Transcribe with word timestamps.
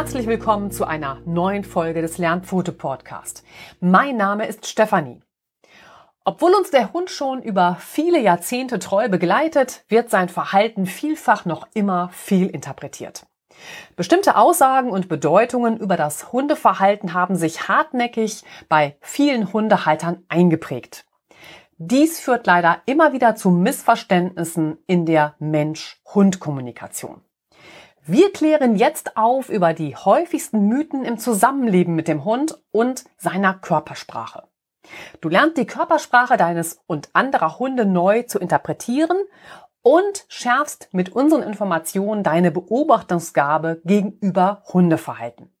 herzlich 0.00 0.26
willkommen 0.26 0.70
zu 0.70 0.86
einer 0.86 1.20
neuen 1.26 1.62
Folge 1.62 2.00
des 2.00 2.16
Lernpfote 2.16 2.72
Podcast. 2.72 3.44
Mein 3.80 4.16
Name 4.16 4.46
ist 4.46 4.66
Stefanie. 4.66 5.20
Obwohl 6.24 6.54
uns 6.54 6.70
der 6.70 6.94
Hund 6.94 7.10
schon 7.10 7.42
über 7.42 7.76
viele 7.78 8.18
Jahrzehnte 8.18 8.78
treu 8.78 9.10
begleitet, 9.10 9.84
wird 9.88 10.08
sein 10.08 10.30
Verhalten 10.30 10.86
vielfach 10.86 11.44
noch 11.44 11.68
immer 11.74 12.08
viel 12.14 12.46
interpretiert. 12.46 13.26
Bestimmte 13.94 14.36
Aussagen 14.36 14.88
und 14.88 15.10
Bedeutungen 15.10 15.76
über 15.76 15.98
das 15.98 16.32
Hundeverhalten 16.32 17.12
haben 17.12 17.36
sich 17.36 17.68
hartnäckig 17.68 18.42
bei 18.70 18.96
vielen 19.02 19.52
Hundehaltern 19.52 20.24
eingeprägt. 20.30 21.04
Dies 21.76 22.20
führt 22.20 22.46
leider 22.46 22.80
immer 22.86 23.12
wieder 23.12 23.36
zu 23.36 23.50
Missverständnissen 23.50 24.78
in 24.86 25.04
der 25.04 25.34
Mensch-Hund-Kommunikation. 25.40 27.20
Wir 28.06 28.32
klären 28.32 28.76
jetzt 28.76 29.16
auf 29.16 29.50
über 29.50 29.74
die 29.74 29.94
häufigsten 29.94 30.66
Mythen 30.68 31.04
im 31.04 31.18
Zusammenleben 31.18 31.94
mit 31.94 32.08
dem 32.08 32.24
Hund 32.24 32.58
und 32.72 33.04
seiner 33.18 33.54
Körpersprache. 33.54 34.44
Du 35.20 35.28
lernst 35.28 35.58
die 35.58 35.66
Körpersprache 35.66 36.38
deines 36.38 36.80
und 36.86 37.10
anderer 37.12 37.58
Hunde 37.58 37.84
neu 37.84 38.22
zu 38.22 38.38
interpretieren 38.38 39.18
und 39.82 40.24
schärfst 40.28 40.88
mit 40.92 41.10
unseren 41.10 41.42
Informationen 41.42 42.22
deine 42.22 42.50
Beobachtungsgabe 42.50 43.82
gegenüber 43.84 44.62
Hundeverhalten. 44.72 45.54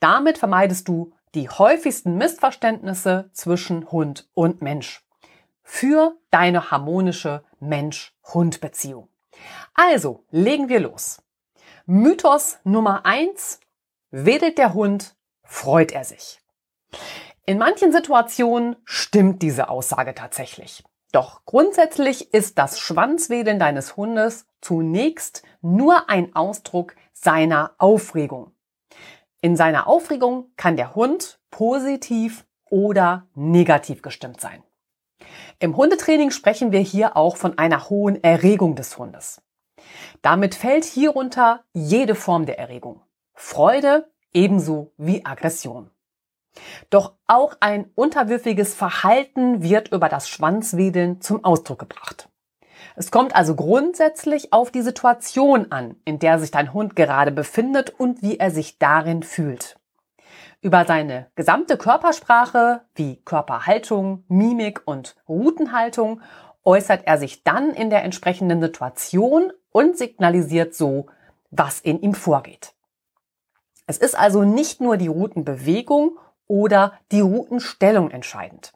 Damit 0.00 0.38
vermeidest 0.38 0.88
du 0.88 1.12
die 1.34 1.50
häufigsten 1.50 2.16
Missverständnisse 2.16 3.28
zwischen 3.32 3.90
Hund 3.92 4.28
und 4.32 4.62
Mensch 4.62 5.04
für 5.62 6.16
deine 6.30 6.70
harmonische 6.70 7.44
Mensch-Hund-Beziehung. 7.60 9.08
Also, 9.74 10.24
legen 10.30 10.68
wir 10.70 10.80
los. 10.80 11.22
Mythos 11.88 12.58
Nummer 12.64 13.06
eins: 13.06 13.60
Wedelt 14.10 14.58
der 14.58 14.74
Hund, 14.74 15.14
freut 15.44 15.92
er 15.92 16.02
sich. 16.02 16.40
In 17.44 17.58
manchen 17.58 17.92
Situationen 17.92 18.74
stimmt 18.84 19.40
diese 19.40 19.68
Aussage 19.68 20.12
tatsächlich. 20.12 20.82
Doch 21.12 21.44
grundsätzlich 21.44 22.34
ist 22.34 22.58
das 22.58 22.80
Schwanzwedeln 22.80 23.60
deines 23.60 23.96
Hundes 23.96 24.46
zunächst 24.60 25.44
nur 25.60 26.10
ein 26.10 26.34
Ausdruck 26.34 26.96
seiner 27.12 27.76
Aufregung. 27.78 28.50
In 29.40 29.54
seiner 29.54 29.86
Aufregung 29.86 30.50
kann 30.56 30.76
der 30.76 30.96
Hund 30.96 31.38
positiv 31.52 32.44
oder 32.68 33.28
negativ 33.36 34.02
gestimmt 34.02 34.40
sein. 34.40 34.60
Im 35.60 35.76
Hundetraining 35.76 36.32
sprechen 36.32 36.72
wir 36.72 36.80
hier 36.80 37.16
auch 37.16 37.36
von 37.36 37.58
einer 37.58 37.88
hohen 37.88 38.20
Erregung 38.24 38.74
des 38.74 38.98
Hundes. 38.98 39.40
Damit 40.22 40.54
fällt 40.54 40.84
hierunter 40.84 41.64
jede 41.72 42.14
Form 42.14 42.46
der 42.46 42.58
Erregung. 42.58 43.02
Freude 43.34 44.10
ebenso 44.32 44.92
wie 44.96 45.24
Aggression. 45.24 45.90
Doch 46.90 47.14
auch 47.26 47.54
ein 47.60 47.90
unterwürfiges 47.94 48.74
Verhalten 48.74 49.62
wird 49.62 49.92
über 49.92 50.08
das 50.08 50.28
Schwanzwedeln 50.28 51.20
zum 51.20 51.44
Ausdruck 51.44 51.78
gebracht. 51.78 52.28
Es 52.94 53.10
kommt 53.10 53.36
also 53.36 53.54
grundsätzlich 53.54 54.52
auf 54.52 54.70
die 54.70 54.82
Situation 54.82 55.70
an, 55.70 55.96
in 56.04 56.18
der 56.18 56.38
sich 56.38 56.50
dein 56.50 56.72
Hund 56.72 56.96
gerade 56.96 57.30
befindet 57.30 57.90
und 57.90 58.22
wie 58.22 58.38
er 58.38 58.50
sich 58.50 58.78
darin 58.78 59.22
fühlt. 59.22 59.76
Über 60.62 60.84
seine 60.86 61.30
gesamte 61.34 61.76
Körpersprache 61.76 62.82
wie 62.94 63.16
Körperhaltung, 63.24 64.24
Mimik 64.28 64.82
und 64.86 65.14
Rutenhaltung 65.28 66.22
äußert 66.64 67.02
er 67.04 67.18
sich 67.18 67.44
dann 67.44 67.70
in 67.70 67.90
der 67.90 68.02
entsprechenden 68.02 68.60
Situation 68.60 69.52
und 69.76 69.98
signalisiert 69.98 70.74
so, 70.74 71.04
was 71.50 71.80
in 71.80 72.00
ihm 72.00 72.14
vorgeht. 72.14 72.72
Es 73.86 73.98
ist 73.98 74.18
also 74.18 74.42
nicht 74.42 74.80
nur 74.80 74.96
die 74.96 75.08
Routenbewegung 75.08 76.18
oder 76.46 76.94
die 77.12 77.20
Routenstellung 77.20 78.10
entscheidend. 78.10 78.72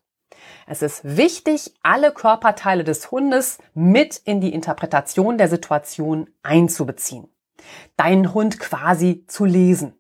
Es 0.66 0.82
ist 0.82 1.16
wichtig, 1.16 1.72
alle 1.82 2.12
Körperteile 2.12 2.84
des 2.84 3.10
Hundes 3.10 3.56
mit 3.72 4.18
in 4.26 4.42
die 4.42 4.52
Interpretation 4.52 5.38
der 5.38 5.48
Situation 5.48 6.28
einzubeziehen. 6.42 7.30
Deinen 7.96 8.34
Hund 8.34 8.60
quasi 8.60 9.24
zu 9.26 9.46
lesen. 9.46 9.94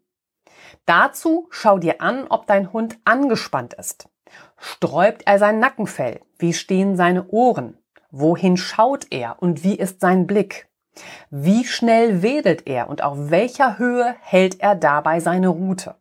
Dazu 0.84 1.46
schau 1.48 1.78
dir 1.78 2.02
an, 2.02 2.26
ob 2.28 2.46
dein 2.46 2.74
Hund 2.74 2.98
angespannt 3.06 3.72
ist. 3.72 4.10
Sträubt 4.58 5.22
er 5.24 5.38
sein 5.38 5.60
Nackenfell? 5.60 6.20
Wie 6.38 6.52
stehen 6.52 6.94
seine 6.94 7.26
Ohren? 7.28 7.78
Wohin 8.10 8.58
schaut 8.58 9.06
er 9.08 9.40
und 9.40 9.64
wie 9.64 9.76
ist 9.76 10.02
sein 10.02 10.26
Blick? 10.26 10.69
Wie 11.30 11.64
schnell 11.64 12.22
wedelt 12.22 12.66
er 12.66 12.88
und 12.88 13.02
auf 13.02 13.30
welcher 13.30 13.78
Höhe 13.78 14.14
hält 14.20 14.60
er 14.60 14.74
dabei 14.74 15.20
seine 15.20 15.48
Rute? 15.48 15.96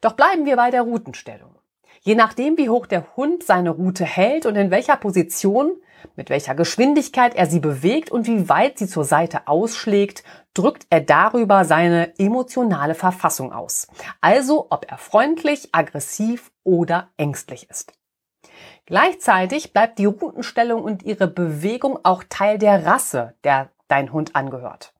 Doch 0.00 0.12
bleiben 0.12 0.46
wir 0.46 0.56
bei 0.56 0.70
der 0.70 0.82
Rutenstellung. 0.82 1.56
Je 2.02 2.14
nachdem, 2.14 2.56
wie 2.56 2.68
hoch 2.68 2.86
der 2.86 3.16
Hund 3.16 3.42
seine 3.42 3.70
Rute 3.70 4.04
hält 4.04 4.46
und 4.46 4.54
in 4.54 4.70
welcher 4.70 4.96
Position, 4.96 5.72
mit 6.14 6.30
welcher 6.30 6.54
Geschwindigkeit 6.54 7.34
er 7.34 7.46
sie 7.46 7.58
bewegt 7.58 8.10
und 8.10 8.26
wie 8.26 8.48
weit 8.48 8.78
sie 8.78 8.86
zur 8.86 9.04
Seite 9.04 9.48
ausschlägt, 9.48 10.22
drückt 10.54 10.86
er 10.90 11.00
darüber 11.00 11.64
seine 11.64 12.16
emotionale 12.18 12.94
Verfassung 12.94 13.52
aus. 13.52 13.88
Also, 14.20 14.68
ob 14.70 14.86
er 14.88 14.98
freundlich, 14.98 15.70
aggressiv 15.72 16.52
oder 16.62 17.08
ängstlich 17.16 17.68
ist. 17.70 17.92
Gleichzeitig 18.86 19.72
bleibt 19.72 19.98
die 19.98 20.06
Rutenstellung 20.06 20.82
und 20.82 21.02
ihre 21.02 21.26
Bewegung 21.26 21.98
auch 22.04 22.22
Teil 22.28 22.56
der 22.56 22.86
Rasse, 22.86 23.34
der 23.42 23.70
dein 23.88 24.12
Hund 24.12 24.36
angehört. 24.36 24.94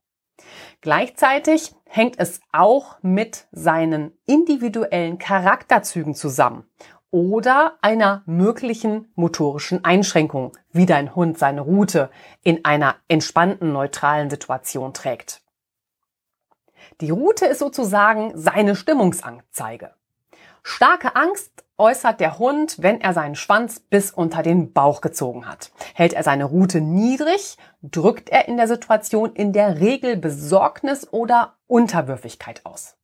Gleichzeitig 0.81 1.75
hängt 1.85 2.19
es 2.19 2.41
auch 2.53 2.97
mit 3.03 3.47
seinen 3.53 4.13
individuellen 4.27 5.19
Charakterzügen 5.19 6.15
zusammen 6.15 6.69
oder 7.11 7.79
einer 7.81 8.23
möglichen 8.27 9.11
motorischen 9.15 9.85
Einschränkung, 9.85 10.53
wie 10.73 10.87
dein 10.87 11.15
Hund 11.15 11.39
seine 11.39 11.61
Route 11.61 12.11
in 12.43 12.65
einer 12.65 12.97
entspannten, 13.09 13.73
neutralen 13.73 14.31
Situation 14.31 14.93
trägt. 14.93 15.43
Die 17.01 17.11
Route 17.11 17.47
ist 17.47 17.61
sozusagen 17.61 18.33
seine 18.35 18.75
Stimmungsanzeige. 18.75 19.95
Starke 20.63 21.15
Angst 21.15 21.65
äußert 21.79 22.21
der 22.21 22.39
Hund, 22.39 22.77
wenn 22.83 23.01
er 23.01 23.13
seinen 23.13 23.35
Schwanz 23.35 23.81
bis 23.81 24.11
unter 24.11 24.43
den 24.43 24.73
Bauch 24.73 25.01
gezogen 25.01 25.49
hat. 25.49 25.71
Hält 25.95 26.15
er 26.15 26.23
seine 26.23 26.45
Rute 26.45 26.81
niedrig, 26.81 27.57
drückt 27.83 28.31
er 28.31 28.49
in 28.49 28.57
der 28.57 28.69
Situation 28.69 29.35
in 29.35 29.53
der 29.53 29.81
Regel 29.81 30.17
Besorgnis 30.17 31.07
oder 31.11 31.55
Unterwürfigkeit 31.67 32.65
aus. 32.65 32.97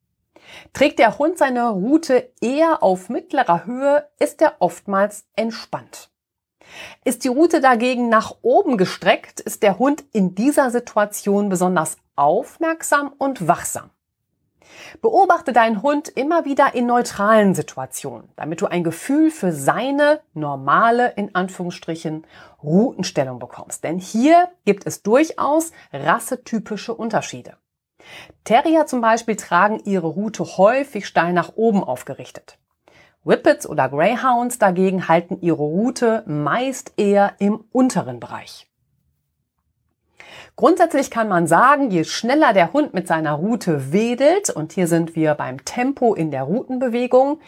Trägt 0.73 0.99
der 0.99 1.19
Hund 1.19 1.39
seine 1.39 1.71
Rute 1.71 2.33
eher 2.41 2.83
auf 2.83 3.09
mittlerer 3.09 3.65
Höhe, 3.65 4.09
ist 4.19 4.43
er 4.43 4.57
oftmals 4.59 5.27
entspannt. 5.37 6.11
Ist 7.05 7.25
die 7.25 7.29
Rute 7.29 7.61
dagegen 7.61 8.09
nach 8.09 8.37
oben 8.43 8.77
gestreckt, 8.77 9.41
ist 9.41 9.63
der 9.63 9.79
Hund 9.79 10.05
in 10.13 10.35
dieser 10.35 10.71
Situation 10.71 11.49
besonders 11.49 11.97
aufmerksam 12.17 13.13
und 13.19 13.47
wachsam. 13.49 13.91
Beobachte 15.01 15.53
deinen 15.53 15.83
Hund 15.83 16.09
immer 16.09 16.45
wieder 16.45 16.75
in 16.75 16.87
neutralen 16.87 17.55
Situationen, 17.55 18.29
damit 18.37 18.61
du 18.61 18.67
ein 18.67 18.85
Gefühl 18.85 19.31
für 19.31 19.53
seine 19.53 20.21
normale, 20.35 21.13
in 21.17 21.35
Anführungsstrichen, 21.35 22.27
Routenstellung 22.63 23.39
bekommst. 23.39 23.85
Denn 23.85 23.99
hier 23.99 24.49
gibt 24.65 24.87
es 24.87 25.03
durchaus 25.03 25.73
rassetypische 25.93 26.95
Unterschiede. 26.95 27.57
Terrier 28.45 28.87
zum 28.87 29.01
Beispiel 29.01 29.37
tragen 29.37 29.81
ihre 29.85 30.09
Route 30.09 30.45
häufig 30.57 31.07
steil 31.07 31.33
nach 31.33 31.53
oben 31.57 31.85
aufgerichtet. 31.85 32.59
Whippets 33.25 33.69
oder 33.69 33.89
Greyhounds 33.89 34.59
dagegen 34.59 35.07
halten 35.07 35.39
ihre 35.41 35.63
Route 35.63 36.25
meist 36.27 36.95
eher 36.97 37.35
im 37.39 37.65
unteren 37.71 38.19
Bereich. 38.19 38.72
Grundsätzlich 40.57 41.11
kann 41.11 41.29
man 41.29 41.47
sagen, 41.47 41.91
je 41.91 42.05
schneller 42.05 42.53
der 42.53 42.73
Hund 42.73 42.95
mit 42.95 43.09
seiner 43.09 43.33
Route 43.33 43.93
wedelt, 43.93 44.51
und 44.51 44.73
hier 44.73 44.87
sind 44.87 45.17
wir 45.17 45.35
beim 45.35 45.65
Tempo 45.65 46.15
in 46.15 46.31
der 46.31 46.45
Routenbewegung, 46.45 47.41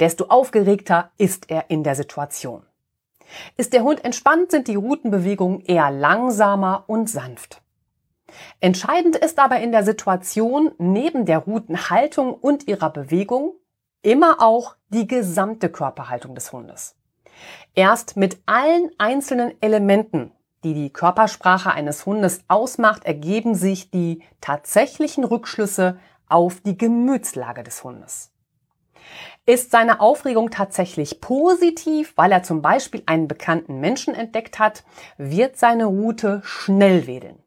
desto 0.00 0.26
aufgeregter 0.26 1.10
ist 1.18 1.50
er 1.50 1.70
in 1.70 1.84
der 1.84 1.94
Situation. 1.94 2.64
Ist 3.56 3.72
der 3.72 3.82
Hund 3.82 4.04
entspannt, 4.04 4.50
sind 4.50 4.68
die 4.68 4.74
Routenbewegungen 4.74 5.60
eher 5.60 5.90
langsamer 5.90 6.84
und 6.86 7.08
sanft. 7.08 7.62
Entscheidend 8.60 9.16
ist 9.16 9.38
aber 9.38 9.60
in 9.60 9.72
der 9.72 9.84
Situation 9.84 10.72
neben 10.78 11.26
der 11.26 11.38
Routenhaltung 11.38 12.34
und 12.34 12.66
ihrer 12.66 12.90
Bewegung 12.90 13.54
immer 14.02 14.36
auch 14.40 14.76
die 14.88 15.06
gesamte 15.06 15.68
Körperhaltung 15.68 16.34
des 16.34 16.52
Hundes. 16.52 16.96
Erst 17.74 18.16
mit 18.16 18.38
allen 18.46 18.90
einzelnen 18.98 19.54
Elementen 19.60 20.32
die 20.64 20.74
die 20.74 20.92
Körpersprache 20.92 21.72
eines 21.72 22.06
Hundes 22.06 22.40
ausmacht, 22.48 23.04
ergeben 23.04 23.54
sich 23.54 23.90
die 23.90 24.22
tatsächlichen 24.40 25.24
Rückschlüsse 25.24 25.98
auf 26.28 26.60
die 26.60 26.78
Gemütslage 26.78 27.62
des 27.62 27.84
Hundes. 27.84 28.30
Ist 29.44 29.72
seine 29.72 30.00
Aufregung 30.00 30.50
tatsächlich 30.50 31.20
positiv, 31.20 32.12
weil 32.16 32.30
er 32.30 32.42
zum 32.42 32.62
Beispiel 32.62 33.02
einen 33.06 33.26
bekannten 33.26 33.80
Menschen 33.80 34.14
entdeckt 34.14 34.58
hat, 34.58 34.84
wird 35.18 35.58
seine 35.58 35.86
Route 35.86 36.40
schnell 36.44 37.06
wedeln. 37.06 37.42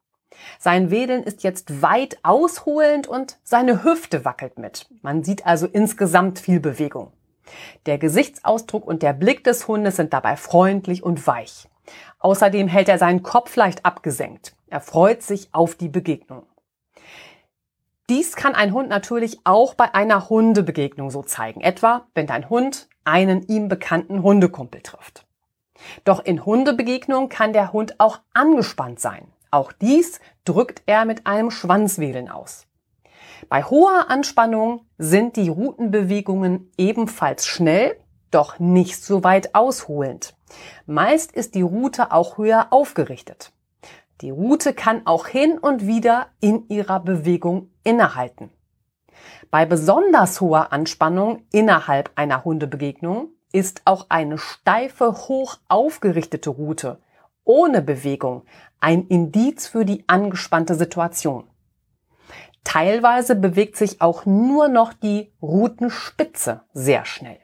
Sein 0.60 0.92
Wedeln 0.92 1.24
ist 1.24 1.44
jetzt 1.44 1.82
weit 1.82 2.18
ausholend 2.24 3.08
und 3.08 3.40
seine 3.44 3.84
Hüfte 3.84 4.26
wackelt 4.26 4.60
mit. 4.60 4.88
Man 5.02 5.24
sieht 5.24 5.46
also 5.46 5.66
insgesamt 5.66 6.40
viel 6.40 6.60
Bewegung. 6.60 7.14
Der 7.86 7.98
Gesichtsausdruck 7.98 8.86
und 8.86 9.02
der 9.02 9.14
Blick 9.14 9.44
des 9.44 9.68
Hundes 9.68 9.96
sind 9.96 10.14
dabei 10.14 10.36
freundlich 10.36 11.04
und 11.04 11.26
weich. 11.26 11.70
Außerdem 12.20 12.68
hält 12.68 12.90
er 12.90 12.98
seinen 12.98 13.24
Kopf 13.24 13.56
leicht 13.56 13.86
abgesenkt. 13.86 14.56
Er 14.68 14.82
freut 14.82 15.22
sich 15.24 15.50
auf 15.54 15.76
die 15.76 15.90
Begegnung. 15.90 16.44
Dies 18.10 18.36
kann 18.36 18.54
ein 18.54 18.72
Hund 18.72 18.90
natürlich 18.90 19.40
auch 19.46 19.74
bei 19.74 19.96
einer 19.96 20.30
Hundebegegnung 20.30 21.10
so 21.10 21.24
zeigen, 21.24 21.62
etwa 21.62 22.06
wenn 22.14 22.28
dein 22.28 22.50
Hund 22.50 22.88
einen 23.04 23.48
ihm 23.48 23.68
bekannten 23.68 24.22
Hundekumpel 24.22 24.82
trifft. 24.82 25.26
Doch 26.04 26.24
in 26.24 26.46
Hundebegegnungen 26.46 27.30
kann 27.30 27.54
der 27.54 27.74
Hund 27.74 28.00
auch 28.00 28.20
angespannt 28.34 29.00
sein. 29.00 29.28
Auch 29.50 29.72
dies 29.72 30.20
drückt 30.44 30.84
er 30.86 31.06
mit 31.06 31.26
einem 31.26 31.50
Schwanzwedeln 31.50 32.30
aus. 32.30 32.68
Bei 33.50 33.64
hoher 33.64 34.10
Anspannung 34.10 34.86
sind 34.98 35.36
die 35.36 35.50
Rutenbewegungen 35.50 36.72
ebenfalls 36.78 37.46
schnell, 37.46 38.00
doch 38.32 38.60
nicht 38.60 39.04
so 39.04 39.24
weit 39.24 39.56
ausholend. 39.56 40.35
Meist 40.86 41.32
ist 41.32 41.56
die 41.56 41.62
Rute 41.62 42.12
auch 42.12 42.38
höher 42.38 42.68
aufgerichtet. 42.72 43.52
Die 44.22 44.30
Rute 44.30 44.74
kann 44.74 45.06
auch 45.06 45.28
hin 45.28 45.58
und 45.58 45.88
wieder 45.88 46.28
in 46.40 46.68
ihrer 46.70 47.00
Bewegung 47.00 47.70
innehalten. 47.84 48.50
Bei 49.52 49.66
besonders 49.66 50.42
hoher 50.42 50.72
Anspannung 50.72 51.44
innerhalb 51.52 52.12
einer 52.16 52.44
Hundebegegnung 52.44 53.30
ist 53.52 53.82
auch 53.86 54.08
eine 54.10 54.38
steife, 54.38 55.28
hoch 55.28 55.58
aufgerichtete 55.68 56.50
Rute 56.50 57.00
ohne 57.46 57.82
Bewegung 57.82 58.44
ein 58.80 59.08
Indiz 59.08 59.68
für 59.68 59.86
die 59.86 60.04
angespannte 60.08 60.76
Situation. 60.76 61.48
Teilweise 62.64 63.36
bewegt 63.36 63.78
sich 63.78 64.02
auch 64.02 64.26
nur 64.26 64.68
noch 64.68 64.92
die 64.92 65.32
Rutenspitze 65.42 66.64
sehr 66.74 67.06
schnell. 67.06 67.38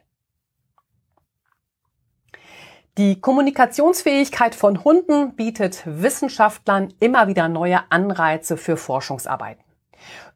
Die 2.98 3.22
Kommunikationsfähigkeit 3.22 4.54
von 4.54 4.84
Hunden 4.84 5.34
bietet 5.34 5.82
Wissenschaftlern 5.86 6.92
immer 7.00 7.26
wieder 7.26 7.48
neue 7.48 7.90
Anreize 7.90 8.58
für 8.58 8.76
Forschungsarbeiten. 8.76 9.64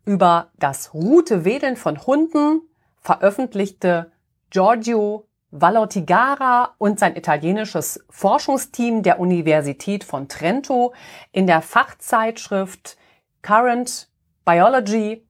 Über 0.06 0.48
das 0.58 0.94
Rutewedeln 0.94 1.76
von 1.76 2.06
Hunden 2.06 2.62
veröffentlichte 2.98 4.10
Giorgio 4.48 5.26
Vallortigara 5.50 6.74
und 6.78 6.98
sein 6.98 7.14
italienisches 7.14 8.02
Forschungsteam 8.08 9.02
der 9.02 9.20
Universität 9.20 10.02
von 10.02 10.26
Trento 10.26 10.94
in 11.32 11.46
der 11.46 11.60
Fachzeitschrift 11.60 12.96
Current 13.42 14.08
Biology 14.46 15.26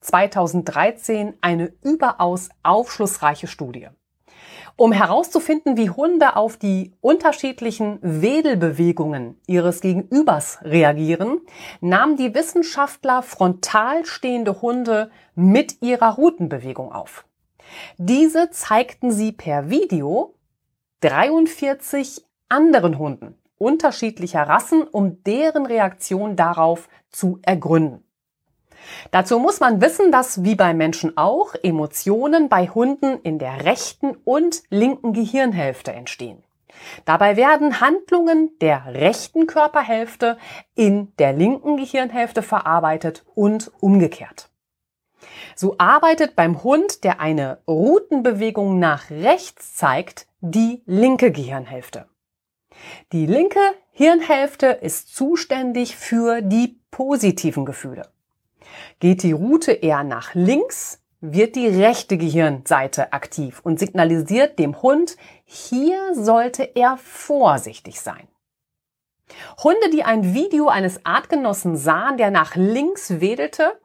2013 0.00 1.32
eine 1.40 1.72
überaus 1.82 2.50
aufschlussreiche 2.62 3.46
Studie. 3.46 3.88
Um 4.78 4.92
herauszufinden, 4.92 5.76
wie 5.76 5.90
Hunde 5.90 6.36
auf 6.36 6.56
die 6.56 6.92
unterschiedlichen 7.00 7.98
Wedelbewegungen 8.00 9.36
ihres 9.48 9.80
Gegenübers 9.80 10.60
reagieren, 10.62 11.40
nahmen 11.80 12.16
die 12.16 12.32
Wissenschaftler 12.32 13.22
frontal 13.22 14.06
stehende 14.06 14.62
Hunde 14.62 15.10
mit 15.34 15.82
ihrer 15.82 16.14
Rutenbewegung 16.14 16.92
auf. 16.92 17.24
Diese 17.96 18.50
zeigten 18.50 19.10
sie 19.10 19.32
per 19.32 19.68
Video 19.68 20.36
43 21.00 22.24
anderen 22.48 22.98
Hunden 22.98 23.34
unterschiedlicher 23.58 24.42
Rassen, 24.42 24.84
um 24.84 25.24
deren 25.24 25.66
Reaktion 25.66 26.36
darauf 26.36 26.88
zu 27.10 27.40
ergründen. 27.42 28.04
Dazu 29.10 29.38
muss 29.38 29.60
man 29.60 29.80
wissen, 29.80 30.12
dass 30.12 30.44
wie 30.44 30.54
bei 30.54 30.74
Menschen 30.74 31.16
auch 31.16 31.54
Emotionen 31.62 32.48
bei 32.48 32.68
Hunden 32.68 33.20
in 33.22 33.38
der 33.38 33.64
rechten 33.64 34.16
und 34.24 34.62
linken 34.70 35.12
Gehirnhälfte 35.12 35.92
entstehen. 35.92 36.42
Dabei 37.04 37.36
werden 37.36 37.80
Handlungen 37.80 38.50
der 38.60 38.86
rechten 38.86 39.46
Körperhälfte 39.46 40.38
in 40.74 41.12
der 41.18 41.32
linken 41.32 41.76
Gehirnhälfte 41.76 42.42
verarbeitet 42.42 43.24
und 43.34 43.72
umgekehrt. 43.80 44.50
So 45.56 45.74
arbeitet 45.78 46.36
beim 46.36 46.62
Hund, 46.62 47.02
der 47.02 47.20
eine 47.20 47.58
Rutenbewegung 47.66 48.78
nach 48.78 49.10
rechts 49.10 49.74
zeigt, 49.74 50.28
die 50.40 50.82
linke 50.86 51.32
Gehirnhälfte. 51.32 52.08
Die 53.12 53.26
linke 53.26 53.60
Hirnhälfte 53.90 54.66
ist 54.66 55.14
zuständig 55.14 55.96
für 55.96 56.42
die 56.42 56.80
positiven 56.92 57.64
Gefühle. 57.64 58.08
Geht 59.00 59.22
die 59.22 59.32
Rute 59.32 59.72
eher 59.72 60.04
nach 60.04 60.34
links, 60.34 61.02
wird 61.20 61.56
die 61.56 61.66
rechte 61.66 62.16
Gehirnseite 62.16 63.12
aktiv 63.12 63.60
und 63.64 63.78
signalisiert 63.78 64.58
dem 64.58 64.82
Hund, 64.82 65.16
hier 65.44 66.14
sollte 66.14 66.62
er 66.62 66.96
vorsichtig 66.96 68.00
sein. 68.00 68.28
Hunde, 69.62 69.90
die 69.90 70.04
ein 70.04 70.34
Video 70.34 70.68
eines 70.68 71.04
Artgenossen 71.04 71.76
sahen, 71.76 72.16
der 72.16 72.30
nach 72.30 72.54
links 72.54 73.20
wedelte, 73.20 73.78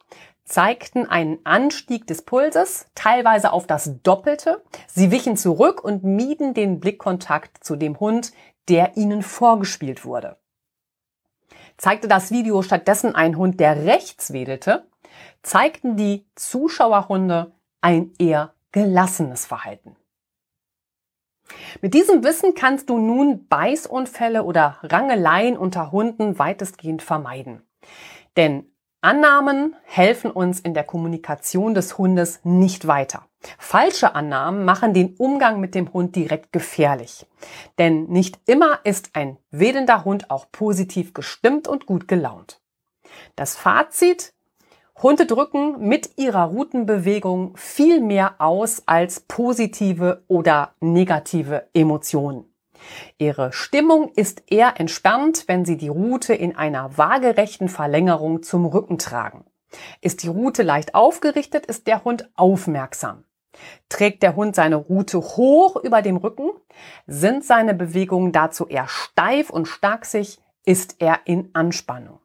zeigten 0.46 1.06
einen 1.06 1.40
Anstieg 1.46 2.06
des 2.08 2.22
Pulses, 2.22 2.88
teilweise 2.96 3.52
auf 3.52 3.66
das 3.68 4.02
Doppelte. 4.04 4.64
Sie 4.88 5.12
wichen 5.12 5.38
zurück 5.38 5.84
und 5.84 6.04
mieden 6.04 6.54
den 6.54 6.80
Blickkontakt 6.80 7.64
zu 7.64 7.76
dem 7.76 8.00
Hund, 8.00 8.32
der 8.70 8.96
ihnen 8.98 9.22
vorgespielt 9.22 10.06
wurde. 10.06 10.38
Zeigte 11.78 12.08
das 12.08 12.32
Video 12.32 12.62
stattdessen 12.62 13.16
ein 13.16 13.38
Hund, 13.38 13.60
der 13.60 13.86
rechts 13.86 14.34
wedelte, 14.34 14.88
zeigten 15.42 15.96
die 15.98 16.26
Zuschauerhunde 16.36 17.54
ein 17.82 18.12
eher 18.18 18.54
gelassenes 18.72 19.46
Verhalten. 19.46 19.96
Mit 21.82 21.94
diesem 21.94 22.24
Wissen 22.24 22.56
kannst 22.56 22.90
du 22.90 22.98
nun 22.98 23.48
Beißunfälle 23.48 24.44
oder 24.44 24.78
Rangeleien 24.82 25.58
unter 25.58 25.92
Hunden 25.92 26.40
weitestgehend 26.40 27.02
vermeiden. 27.02 27.62
Denn 28.38 28.72
Annahmen 29.02 29.76
helfen 29.84 30.32
uns 30.32 30.60
in 30.60 30.74
der 30.74 30.86
Kommunikation 30.86 31.74
des 31.74 31.98
Hundes 31.98 32.40
nicht 32.44 32.88
weiter. 32.88 33.28
Falsche 33.58 34.16
Annahmen 34.16 34.66
machen 34.66 34.94
den 34.94 35.16
Umgang 35.18 35.60
mit 35.60 35.76
dem 35.76 35.92
Hund 35.92 36.16
direkt 36.16 36.52
gefährlich. 36.52 37.26
Denn 37.78 38.06
nicht 38.06 38.40
immer 38.46 38.80
ist 38.84 39.12
ein 39.14 39.38
wedelnder 39.52 40.06
Hund 40.06 40.30
auch 40.30 40.48
positiv 40.52 41.14
gestimmt 41.14 41.68
und 41.68 41.86
gut 41.86 42.08
gelaunt. 42.08 42.62
Das 43.36 43.56
Fazit, 43.56 44.34
Hunde 45.02 45.26
drücken 45.26 45.88
mit 45.88 46.18
ihrer 46.18 46.46
Rutenbewegung 46.46 47.58
viel 47.58 48.00
mehr 48.00 48.36
aus 48.40 48.84
als 48.86 49.22
positive 49.22 50.24
oder 50.28 50.76
negative 50.80 51.68
Emotionen. 51.74 52.46
Ihre 53.18 53.54
Stimmung 53.54 54.12
ist 54.16 54.44
eher 54.52 54.80
entspannt, 54.80 55.46
wenn 55.48 55.66
Sie 55.66 55.78
die 55.78 55.88
Rute 55.88 56.34
in 56.34 56.56
einer 56.56 56.98
waagerechten 56.98 57.70
Verlängerung 57.70 58.44
zum 58.44 58.66
Rücken 58.66 58.98
tragen. 58.98 59.46
Ist 60.02 60.24
die 60.24 60.28
Rute 60.28 60.64
leicht 60.64 60.94
aufgerichtet, 60.94 61.66
ist 61.66 61.88
der 61.88 62.04
Hund 62.04 62.30
aufmerksam. 62.36 63.24
Trägt 63.90 64.24
der 64.24 64.36
Hund 64.36 64.56
seine 64.56 64.76
Rute 64.76 65.20
hoch 65.20 65.76
über 65.84 66.02
dem 66.02 66.18
Rücken, 66.18 66.50
sind 67.08 67.44
seine 67.44 67.74
Bewegungen 67.74 68.32
dazu 68.32 68.68
eher 68.68 68.88
steif 68.88 69.50
und 69.50 69.68
starksig, 69.68 70.40
ist 70.66 70.96
er 71.00 71.20
in 71.26 71.50
Anspannung. 71.54 72.20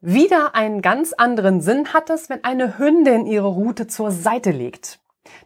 Wieder 0.00 0.54
einen 0.54 0.82
ganz 0.82 1.12
anderen 1.12 1.60
Sinn 1.60 1.92
hat 1.92 2.10
es, 2.10 2.28
wenn 2.28 2.44
eine 2.44 2.78
Hündin 2.78 3.26
ihre 3.26 3.48
Rute 3.48 3.86
zur 3.86 4.10
Seite 4.10 4.50
legt. 4.50 5.00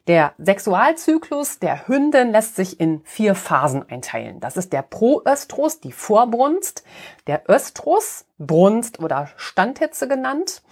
Der 0.06 0.34
Sexualzyklus 0.38 1.58
der 1.58 1.88
Hündin 1.88 2.32
lässt 2.32 2.56
sich 2.56 2.80
in 2.80 3.00
vier 3.04 3.34
Phasen 3.34 3.88
einteilen. 3.88 4.40
Das 4.40 4.56
ist 4.56 4.72
der 4.72 4.82
Proöstrus, 4.82 5.80
die 5.80 5.92
Vorbrunst, 5.92 6.84
der 7.26 7.48
Östrus, 7.48 8.26
Brunst 8.38 9.00
oder 9.00 9.28
Standhitze 9.36 10.08
genannt. 10.08 10.62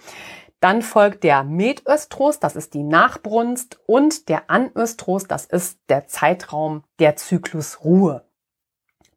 Dann 0.59 0.81
folgt 0.81 1.23
der 1.23 1.43
Metöstrus, 1.43 2.39
das 2.39 2.55
ist 2.55 2.73
die 2.73 2.83
Nachbrunst 2.83 3.79
und 3.85 4.27
der 4.27 4.49
Anöstrus, 4.49 5.25
das 5.25 5.45
ist 5.45 5.79
der 5.87 6.07
Zeitraum 6.07 6.83
der 6.99 7.15
Zyklusruhe. 7.15 8.25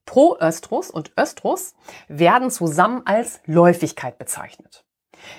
Proöstrus 0.06 0.90
und 0.90 1.12
Östrus 1.18 1.74
werden 2.08 2.50
zusammen 2.50 3.02
als 3.06 3.40
Läufigkeit 3.46 4.18
bezeichnet. 4.18 4.84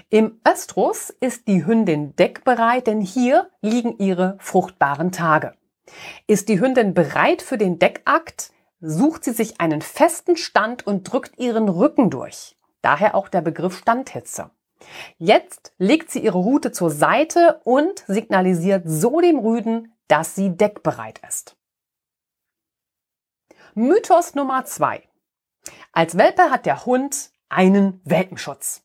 Im 0.10 0.39
Östrus 0.48 1.10
ist 1.10 1.48
die 1.48 1.65
Hündin 1.65 2.15
deckbereit, 2.15 2.88
denn 2.88 3.01
hier 3.01 3.50
liegen 3.62 3.98
ihre 3.98 4.38
fruchtbaren 4.39 5.12
Tage. 5.12 5.55
Ist 6.27 6.50
die 6.50 6.60
Hündin 6.60 6.93
bereit 6.93 7.41
für 7.41 7.57
den 7.57 7.79
Deckakt, 7.79 8.51
sucht 8.79 9.24
sie 9.24 9.31
sich 9.31 9.60
einen 9.60 9.81
festen 9.81 10.38
Stand 10.38 10.88
und 10.88 11.12
drückt 11.12 11.38
ihren 11.38 11.69
Rücken 11.69 12.10
durch. 12.10 12.57
Daher 12.81 13.15
auch 13.15 13.29
der 13.29 13.41
Begriff 13.41 13.77
Standhitze. 13.77 14.51
Jetzt 15.17 15.73
legt 15.77 16.11
sie 16.11 16.19
ihre 16.19 16.37
Rute 16.37 16.71
zur 16.71 16.89
Seite 16.89 17.61
und 17.63 18.03
signalisiert 18.07 18.83
so 18.85 19.21
dem 19.21 19.39
Rüden, 19.39 19.93
dass 20.07 20.35
sie 20.35 20.55
deckbereit 20.55 21.19
ist. 21.27 21.55
Mythos 23.75 24.35
Nummer 24.35 24.65
zwei: 24.65 25.03
Als 25.91 26.17
Welpe 26.17 26.51
hat 26.51 26.65
der 26.65 26.85
Hund 26.85 27.31
einen 27.49 28.01
Welpenschutz. 28.03 28.83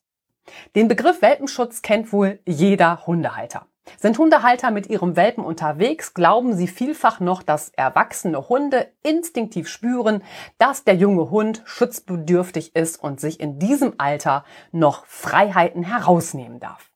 Den 0.75 0.87
Begriff 0.87 1.21
Welpenschutz 1.21 1.81
kennt 1.81 2.11
wohl 2.11 2.39
jeder 2.45 3.05
Hundehalter. 3.05 3.67
Sind 3.97 4.17
Hundehalter 4.17 4.71
mit 4.71 4.87
ihrem 4.87 5.15
Welpen 5.15 5.43
unterwegs, 5.43 6.13
glauben 6.13 6.55
sie 6.55 6.67
vielfach 6.67 7.19
noch, 7.19 7.43
dass 7.43 7.69
erwachsene 7.69 8.49
Hunde 8.49 8.91
instinktiv 9.03 9.67
spüren, 9.67 10.23
dass 10.57 10.83
der 10.83 10.95
junge 10.95 11.29
Hund 11.29 11.61
schutzbedürftig 11.65 12.75
ist 12.75 13.01
und 13.01 13.19
sich 13.19 13.39
in 13.39 13.59
diesem 13.59 13.95
Alter 13.97 14.43
noch 14.71 15.05
Freiheiten 15.05 15.83
herausnehmen 15.83 16.59
darf. 16.59 16.89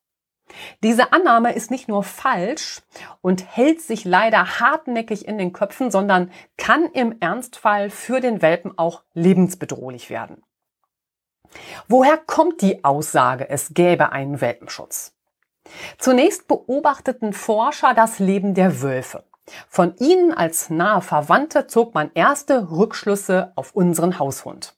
Diese 0.83 1.13
Annahme 1.13 1.53
ist 1.53 1.71
nicht 1.71 1.88
nur 1.88 2.03
falsch 2.03 2.81
und 3.21 3.43
hält 3.55 3.81
sich 3.81 4.05
leider 4.05 4.59
hartnäckig 4.59 5.27
in 5.27 5.38
den 5.38 5.53
Köpfen, 5.53 5.91
sondern 5.91 6.31
kann 6.57 6.85
im 6.93 7.17
Ernstfall 7.19 7.89
für 7.89 8.19
den 8.19 8.41
Welpen 8.41 8.77
auch 8.77 9.03
lebensbedrohlich 9.13 10.09
werden. 10.09 10.43
Woher 11.88 12.17
kommt 12.17 12.62
die 12.62 12.83
Aussage, 12.83 13.50
es 13.50 13.73
gäbe 13.73 14.12
einen 14.12 14.41
Welpenschutz? 14.41 15.12
Zunächst 15.98 16.48
beobachteten 16.48 17.34
Forscher 17.34 17.93
das 17.93 18.20
Leben 18.20 18.53
der 18.53 18.82
Wölfe. 18.82 19.24
Von 19.67 19.96
ihnen 19.98 20.34
als 20.34 20.70
nahe 20.70 21.01
Verwandte 21.01 21.67
zog 21.67 21.93
man 21.93 22.12
erste 22.13 22.72
Rückschlüsse 22.72 23.51
auf 23.55 23.75
unseren 23.75 24.20
Haushund. 24.20 24.75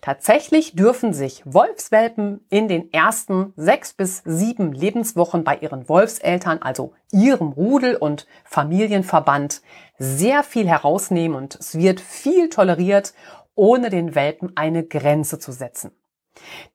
Tatsächlich 0.00 0.76
dürfen 0.76 1.12
sich 1.12 1.42
Wolfswelpen 1.44 2.44
in 2.50 2.68
den 2.68 2.92
ersten 2.92 3.52
sechs 3.56 3.94
bis 3.94 4.22
sieben 4.24 4.72
Lebenswochen 4.72 5.44
bei 5.44 5.56
ihren 5.56 5.88
Wolfseltern, 5.88 6.60
also 6.60 6.92
ihrem 7.10 7.48
Rudel 7.52 7.96
und 7.96 8.26
Familienverband, 8.44 9.62
sehr 9.98 10.42
viel 10.42 10.68
herausnehmen 10.68 11.36
und 11.36 11.56
es 11.56 11.76
wird 11.76 12.00
viel 12.00 12.48
toleriert, 12.48 13.14
ohne 13.54 13.90
den 13.90 14.14
Welpen 14.14 14.56
eine 14.56 14.84
Grenze 14.84 15.38
zu 15.38 15.52
setzen. 15.52 15.92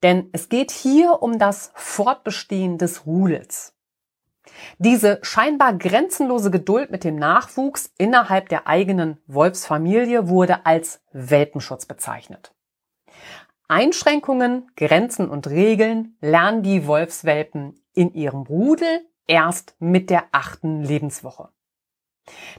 Denn 0.04 0.30
es 0.34 0.50
geht 0.50 0.72
hier 0.72 1.22
um 1.22 1.40
das 1.40 1.72
Fortbestehen 1.76 2.78
des 2.78 3.06
Rudels. 3.06 3.74
Diese 4.78 5.20
scheinbar 5.24 5.74
grenzenlose 5.74 6.52
Geduld 6.52 6.92
mit 6.92 7.04
dem 7.04 7.16
Nachwuchs 7.16 7.92
innerhalb 7.98 8.50
der 8.50 8.68
eigenen 8.68 9.20
Wolfsfamilie 9.28 10.30
wurde 10.30 10.66
als 10.66 11.02
Welpenschutz 11.12 11.86
bezeichnet. 11.86 12.54
Einschränkungen, 13.68 14.72
Grenzen 14.78 15.30
und 15.30 15.48
Regeln 15.48 16.16
lernen 16.22 16.64
die 16.64 16.88
Wolfswelpen 16.88 17.82
in 17.94 18.14
ihrem 18.14 18.44
Rudel 18.44 19.06
erst 19.28 19.76
mit 19.80 20.10
der 20.10 20.26
achten 20.32 20.84
Lebenswoche. 20.84 21.50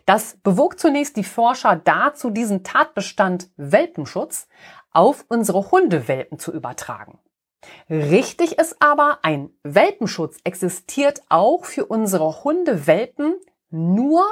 Das 0.06 0.38
bewog 0.42 0.78
zunächst 0.78 1.16
die 1.16 1.24
Forscher 1.24 1.76
dazu, 1.76 2.30
diesen 2.30 2.64
Tatbestand 2.64 3.50
Welpenschutz 3.56 4.48
auf 4.92 5.24
unsere 5.28 5.70
Hundewelpen 5.70 6.38
zu 6.38 6.52
übertragen. 6.52 7.18
Richtig 7.90 8.58
ist 8.58 8.76
aber, 8.80 9.18
ein 9.22 9.50
Welpenschutz 9.62 10.38
existiert 10.44 11.22
auch 11.28 11.64
für 11.64 11.86
unsere 11.86 12.44
Hundewelpen 12.44 13.34
nur 13.70 14.24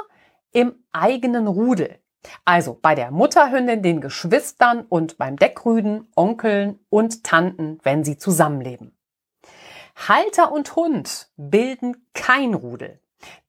im 0.51 0.75
eigenen 0.91 1.47
Rudel. 1.47 1.99
Also 2.45 2.77
bei 2.81 2.95
der 2.95 3.11
Mutterhündin, 3.11 3.83
den 3.83 4.01
Geschwistern 4.01 4.85
und 4.87 5.17
beim 5.17 5.37
Deckrüden, 5.37 6.11
Onkeln 6.15 6.79
und 6.89 7.23
Tanten, 7.23 7.79
wenn 7.83 8.03
sie 8.03 8.17
zusammenleben. 8.17 8.97
Halter 9.95 10.51
und 10.51 10.75
Hund 10.75 11.29
bilden 11.37 12.07
kein 12.13 12.53
Rudel, 12.53 12.99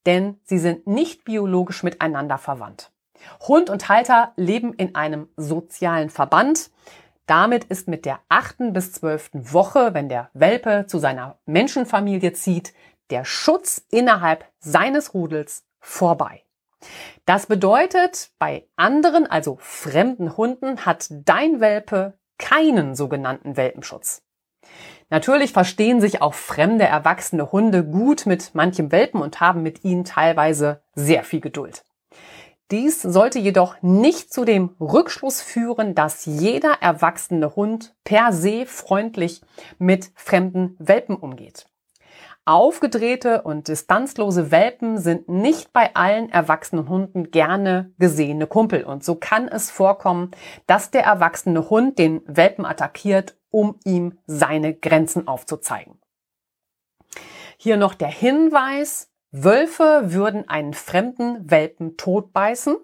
denn 0.06 0.40
sie 0.44 0.58
sind 0.58 0.86
nicht 0.86 1.24
biologisch 1.24 1.82
miteinander 1.82 2.38
verwandt. 2.38 2.90
Hund 3.46 3.70
und 3.70 3.88
Halter 3.88 4.32
leben 4.36 4.72
in 4.74 4.94
einem 4.94 5.28
sozialen 5.36 6.10
Verband. 6.10 6.70
Damit 7.26 7.64
ist 7.64 7.88
mit 7.88 8.04
der 8.04 8.20
achten 8.28 8.72
bis 8.72 8.92
zwölften 8.92 9.52
Woche, 9.52 9.92
wenn 9.92 10.08
der 10.08 10.30
Welpe 10.32 10.86
zu 10.86 10.98
seiner 10.98 11.38
Menschenfamilie 11.46 12.32
zieht, 12.32 12.72
der 13.10 13.24
Schutz 13.24 13.84
innerhalb 13.90 14.44
seines 14.60 15.14
Rudels 15.14 15.64
vorbei. 15.80 16.42
Das 17.26 17.46
bedeutet, 17.46 18.30
bei 18.38 18.66
anderen, 18.76 19.26
also 19.26 19.58
fremden 19.60 20.36
Hunden, 20.36 20.86
hat 20.86 21.08
dein 21.10 21.60
Welpe 21.60 22.14
keinen 22.38 22.94
sogenannten 22.94 23.56
Welpenschutz. 23.56 24.22
Natürlich 25.10 25.52
verstehen 25.52 26.00
sich 26.00 26.20
auch 26.20 26.34
fremde 26.34 26.84
erwachsene 26.84 27.50
Hunde 27.50 27.84
gut 27.84 28.26
mit 28.26 28.54
manchem 28.54 28.92
Welpen 28.92 29.22
und 29.22 29.40
haben 29.40 29.62
mit 29.62 29.84
ihnen 29.84 30.04
teilweise 30.04 30.82
sehr 30.94 31.24
viel 31.24 31.40
Geduld. 31.40 31.84
Dies 32.70 33.00
sollte 33.00 33.38
jedoch 33.38 33.80
nicht 33.80 34.32
zu 34.32 34.44
dem 34.44 34.76
Rückschluss 34.78 35.40
führen, 35.40 35.94
dass 35.94 36.26
jeder 36.26 36.74
erwachsene 36.82 37.56
Hund 37.56 37.94
per 38.04 38.32
se 38.32 38.66
freundlich 38.66 39.40
mit 39.78 40.10
fremden 40.14 40.76
Welpen 40.78 41.16
umgeht. 41.16 41.66
Aufgedrehte 42.44 43.42
und 43.42 43.68
distanzlose 43.68 44.50
Welpen 44.50 44.98
sind 44.98 45.28
nicht 45.28 45.72
bei 45.72 45.94
allen 45.94 46.30
erwachsenen 46.30 46.88
Hunden 46.88 47.30
gerne 47.30 47.92
gesehene 47.98 48.46
Kumpel 48.46 48.84
und 48.84 49.04
so 49.04 49.16
kann 49.16 49.48
es 49.48 49.70
vorkommen, 49.70 50.30
dass 50.66 50.90
der 50.90 51.04
erwachsene 51.04 51.68
Hund 51.68 51.98
den 51.98 52.22
Welpen 52.26 52.64
attackiert, 52.64 53.36
um 53.50 53.78
ihm 53.84 54.18
seine 54.26 54.74
Grenzen 54.74 55.28
aufzuzeigen. 55.28 56.00
Hier 57.58 57.76
noch 57.76 57.94
der 57.94 58.08
Hinweis, 58.08 59.10
Wölfe 59.30 60.12
würden 60.12 60.48
einen 60.48 60.72
fremden 60.72 61.50
Welpen 61.50 61.96
totbeißen, 61.96 62.76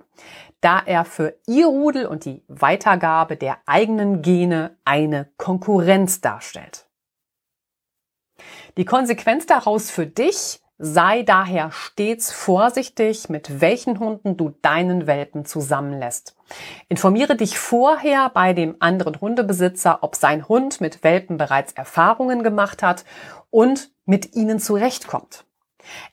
da 0.60 0.78
er 0.84 1.04
für 1.04 1.38
ihr 1.46 1.66
Rudel 1.66 2.06
und 2.06 2.24
die 2.24 2.42
Weitergabe 2.48 3.36
der 3.36 3.58
eigenen 3.66 4.20
Gene 4.20 4.76
eine 4.84 5.30
Konkurrenz 5.36 6.20
darstellt. 6.20 6.86
Die 8.76 8.84
Konsequenz 8.84 9.46
daraus 9.46 9.90
für 9.90 10.06
dich 10.06 10.60
sei 10.76 11.22
daher 11.22 11.70
stets 11.70 12.32
vorsichtig, 12.32 13.28
mit 13.28 13.60
welchen 13.60 14.00
Hunden 14.00 14.36
du 14.36 14.50
deinen 14.60 15.06
Welpen 15.06 15.44
zusammenlässt. 15.44 16.36
Informiere 16.88 17.36
dich 17.36 17.58
vorher 17.58 18.28
bei 18.30 18.52
dem 18.52 18.76
anderen 18.80 19.20
Hundebesitzer, 19.20 20.00
ob 20.02 20.16
sein 20.16 20.48
Hund 20.48 20.80
mit 20.80 21.04
Welpen 21.04 21.36
bereits 21.38 21.72
Erfahrungen 21.72 22.42
gemacht 22.42 22.82
hat 22.82 23.04
und 23.50 23.92
mit 24.04 24.34
ihnen 24.34 24.58
zurechtkommt. 24.58 25.46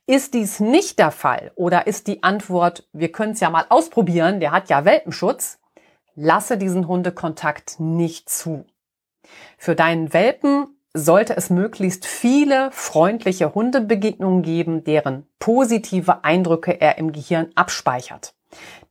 Ist 0.05 0.33
dies 0.33 0.59
nicht 0.59 0.99
der 0.99 1.11
Fall 1.11 1.51
oder 1.55 1.87
ist 1.87 2.07
die 2.07 2.23
Antwort, 2.23 2.87
wir 2.93 3.11
können 3.11 3.33
es 3.33 3.39
ja 3.39 3.49
mal 3.49 3.65
ausprobieren, 3.69 4.39
der 4.39 4.51
hat 4.51 4.69
ja 4.69 4.85
Welpenschutz, 4.85 5.59
lasse 6.15 6.57
diesen 6.57 6.87
Hundekontakt 6.87 7.79
nicht 7.79 8.29
zu. 8.29 8.65
Für 9.57 9.75
deinen 9.75 10.13
Welpen 10.13 10.67
sollte 10.93 11.37
es 11.37 11.49
möglichst 11.49 12.05
viele 12.05 12.69
freundliche 12.71 13.53
Hundebegegnungen 13.53 14.41
geben, 14.41 14.83
deren 14.83 15.25
positive 15.39 16.23
Eindrücke 16.23 16.79
er 16.79 16.97
im 16.97 17.13
Gehirn 17.13 17.49
abspeichert. 17.55 18.33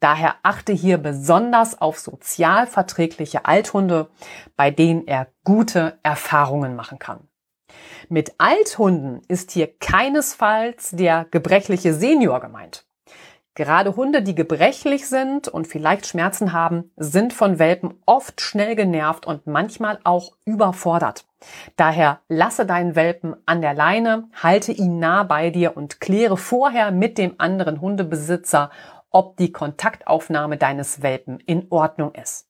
Daher 0.00 0.36
achte 0.42 0.72
hier 0.72 0.96
besonders 0.96 1.80
auf 1.80 1.98
sozial 1.98 2.66
verträgliche 2.66 3.44
Althunde, 3.44 4.08
bei 4.56 4.70
denen 4.70 5.06
er 5.06 5.26
gute 5.44 5.98
Erfahrungen 6.02 6.74
machen 6.74 6.98
kann. 6.98 7.28
Mit 8.08 8.34
Althunden 8.38 9.22
ist 9.28 9.50
hier 9.52 9.68
keinesfalls 9.78 10.90
der 10.90 11.26
gebrechliche 11.30 11.94
Senior 11.94 12.40
gemeint. 12.40 12.84
Gerade 13.54 13.96
Hunde, 13.96 14.22
die 14.22 14.34
gebrechlich 14.34 15.08
sind 15.08 15.48
und 15.48 15.66
vielleicht 15.66 16.06
Schmerzen 16.06 16.52
haben, 16.52 16.92
sind 16.96 17.32
von 17.32 17.58
Welpen 17.58 17.94
oft 18.06 18.40
schnell 18.40 18.76
genervt 18.76 19.26
und 19.26 19.46
manchmal 19.46 19.98
auch 20.04 20.36
überfordert. 20.44 21.26
Daher 21.76 22.20
lasse 22.28 22.64
deinen 22.64 22.94
Welpen 22.94 23.34
an 23.46 23.60
der 23.60 23.74
Leine, 23.74 24.28
halte 24.34 24.72
ihn 24.72 24.98
nah 24.98 25.24
bei 25.24 25.50
dir 25.50 25.76
und 25.76 26.00
kläre 26.00 26.36
vorher 26.36 26.90
mit 26.92 27.18
dem 27.18 27.34
anderen 27.38 27.80
Hundebesitzer, 27.80 28.70
ob 29.10 29.36
die 29.36 29.52
Kontaktaufnahme 29.52 30.56
deines 30.56 31.02
Welpen 31.02 31.40
in 31.40 31.66
Ordnung 31.70 32.14
ist. 32.14 32.49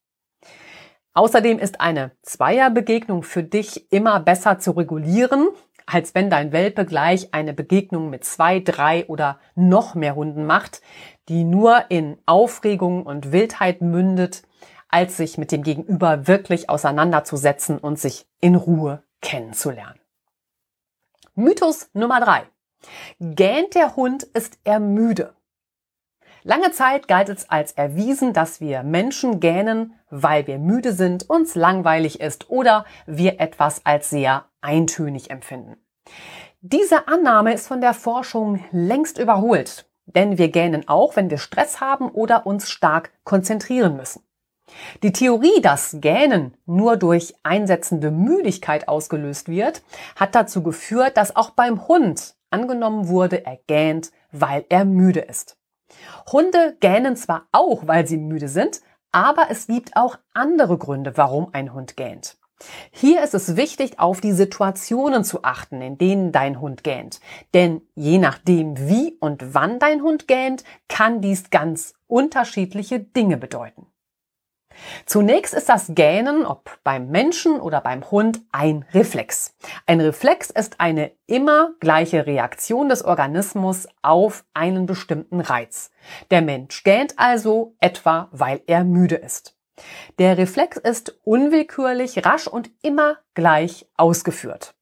Außerdem 1.12 1.58
ist 1.58 1.80
eine 1.80 2.12
Zweierbegegnung 2.22 3.22
für 3.22 3.42
dich 3.42 3.92
immer 3.92 4.20
besser 4.20 4.58
zu 4.58 4.72
regulieren, 4.72 5.48
als 5.86 6.14
wenn 6.14 6.30
dein 6.30 6.52
Welpe 6.52 6.86
gleich 6.86 7.34
eine 7.34 7.52
Begegnung 7.52 8.10
mit 8.10 8.24
zwei, 8.24 8.60
drei 8.60 9.06
oder 9.06 9.40
noch 9.56 9.94
mehr 9.94 10.14
Hunden 10.14 10.46
macht, 10.46 10.82
die 11.28 11.42
nur 11.42 11.90
in 11.90 12.18
Aufregung 12.26 13.04
und 13.04 13.32
Wildheit 13.32 13.80
mündet, 13.80 14.42
als 14.88 15.16
sich 15.16 15.36
mit 15.36 15.50
dem 15.52 15.62
Gegenüber 15.62 16.28
wirklich 16.28 16.68
auseinanderzusetzen 16.68 17.78
und 17.78 17.98
sich 17.98 18.26
in 18.40 18.54
Ruhe 18.54 19.02
kennenzulernen. 19.20 19.98
Mythos 21.34 21.90
Nummer 21.92 22.20
drei: 22.20 22.42
Gähnt 23.18 23.74
der 23.74 23.96
Hund, 23.96 24.22
ist 24.22 24.58
er 24.64 24.78
müde. 24.80 25.34
Lange 26.42 26.70
Zeit 26.72 27.06
galt 27.06 27.28
es 27.28 27.50
als 27.50 27.72
erwiesen, 27.72 28.32
dass 28.32 28.60
wir 28.60 28.82
Menschen 28.82 29.40
gähnen, 29.40 29.94
weil 30.08 30.46
wir 30.46 30.58
müde 30.58 30.92
sind, 30.92 31.28
uns 31.28 31.54
langweilig 31.54 32.20
ist 32.20 32.48
oder 32.48 32.86
wir 33.06 33.40
etwas 33.40 33.84
als 33.84 34.10
sehr 34.10 34.46
eintönig 34.62 35.30
empfinden. 35.30 35.76
Diese 36.62 37.08
Annahme 37.08 37.52
ist 37.52 37.68
von 37.68 37.80
der 37.80 37.94
Forschung 37.94 38.64
längst 38.70 39.18
überholt, 39.18 39.86
denn 40.06 40.38
wir 40.38 40.48
gähnen 40.48 40.88
auch, 40.88 41.16
wenn 41.16 41.30
wir 41.30 41.38
Stress 41.38 41.80
haben 41.80 42.08
oder 42.10 42.46
uns 42.46 42.70
stark 42.70 43.12
konzentrieren 43.24 43.96
müssen. 43.96 44.22
Die 45.02 45.12
Theorie, 45.12 45.60
dass 45.60 45.96
Gähnen 46.00 46.56
nur 46.64 46.96
durch 46.96 47.34
einsetzende 47.42 48.10
Müdigkeit 48.10 48.88
ausgelöst 48.88 49.48
wird, 49.48 49.82
hat 50.16 50.34
dazu 50.34 50.62
geführt, 50.62 51.16
dass 51.16 51.34
auch 51.34 51.50
beim 51.50 51.88
Hund 51.88 52.34
angenommen 52.50 53.08
wurde, 53.08 53.44
er 53.44 53.58
gähnt, 53.66 54.12
weil 54.32 54.64
er 54.68 54.84
müde 54.84 55.20
ist. 55.20 55.59
Hunde 56.30 56.76
gähnen 56.80 57.16
zwar 57.16 57.46
auch, 57.52 57.86
weil 57.86 58.06
sie 58.06 58.16
müde 58.16 58.48
sind, 58.48 58.80
aber 59.12 59.46
es 59.50 59.66
gibt 59.66 59.96
auch 59.96 60.18
andere 60.34 60.78
Gründe, 60.78 61.16
warum 61.16 61.48
ein 61.52 61.74
Hund 61.74 61.96
gähnt. 61.96 62.36
Hier 62.90 63.22
ist 63.22 63.34
es 63.34 63.56
wichtig, 63.56 63.98
auf 63.98 64.20
die 64.20 64.32
Situationen 64.32 65.24
zu 65.24 65.44
achten, 65.44 65.80
in 65.80 65.96
denen 65.96 66.30
dein 66.30 66.60
Hund 66.60 66.84
gähnt. 66.84 67.20
Denn 67.54 67.80
je 67.94 68.18
nachdem, 68.18 68.76
wie 68.78 69.16
und 69.20 69.54
wann 69.54 69.78
dein 69.78 70.02
Hund 70.02 70.28
gähnt, 70.28 70.64
kann 70.88 71.22
dies 71.22 71.50
ganz 71.50 71.94
unterschiedliche 72.06 73.00
Dinge 73.00 73.38
bedeuten. 73.38 73.86
Zunächst 75.06 75.54
ist 75.54 75.68
das 75.68 75.92
Gähnen, 75.94 76.44
ob 76.44 76.78
beim 76.84 77.08
Menschen 77.08 77.60
oder 77.60 77.80
beim 77.80 78.10
Hund, 78.10 78.40
ein 78.52 78.84
Reflex. 78.92 79.56
Ein 79.86 80.00
Reflex 80.00 80.50
ist 80.50 80.80
eine 80.80 81.12
immer 81.26 81.70
gleiche 81.80 82.26
Reaktion 82.26 82.88
des 82.88 83.04
Organismus 83.04 83.86
auf 84.02 84.44
einen 84.54 84.86
bestimmten 84.86 85.40
Reiz. 85.40 85.90
Der 86.30 86.42
Mensch 86.42 86.82
gähnt 86.84 87.14
also 87.16 87.74
etwa, 87.80 88.28
weil 88.32 88.62
er 88.66 88.84
müde 88.84 89.16
ist. 89.16 89.56
Der 90.18 90.36
Reflex 90.36 90.76
ist 90.76 91.18
unwillkürlich, 91.24 92.24
rasch 92.24 92.46
und 92.46 92.70
immer 92.82 93.16
gleich 93.34 93.86
ausgeführt. 93.96 94.74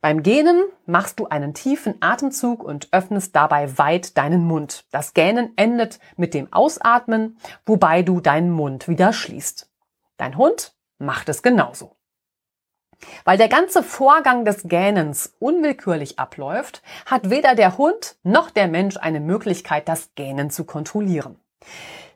Beim 0.00 0.22
Gähnen 0.22 0.62
machst 0.86 1.20
du 1.20 1.26
einen 1.26 1.52
tiefen 1.52 1.94
Atemzug 2.00 2.64
und 2.64 2.88
öffnest 2.90 3.36
dabei 3.36 3.76
weit 3.76 4.16
deinen 4.16 4.46
Mund. 4.46 4.86
Das 4.90 5.12
Gähnen 5.12 5.52
endet 5.56 6.00
mit 6.16 6.32
dem 6.32 6.50
Ausatmen, 6.52 7.38
wobei 7.66 8.02
du 8.02 8.20
deinen 8.20 8.50
Mund 8.50 8.88
wieder 8.88 9.12
schließt. 9.12 9.70
Dein 10.16 10.38
Hund 10.38 10.74
macht 10.98 11.28
es 11.28 11.42
genauso. 11.42 11.96
Weil 13.24 13.36
der 13.36 13.48
ganze 13.48 13.82
Vorgang 13.82 14.46
des 14.46 14.62
Gähnens 14.64 15.34
unwillkürlich 15.38 16.18
abläuft, 16.18 16.82
hat 17.04 17.28
weder 17.28 17.54
der 17.54 17.76
Hund 17.76 18.16
noch 18.22 18.50
der 18.50 18.68
Mensch 18.68 18.96
eine 18.96 19.20
Möglichkeit, 19.20 19.88
das 19.88 20.14
Gähnen 20.14 20.50
zu 20.50 20.64
kontrollieren. 20.64 21.38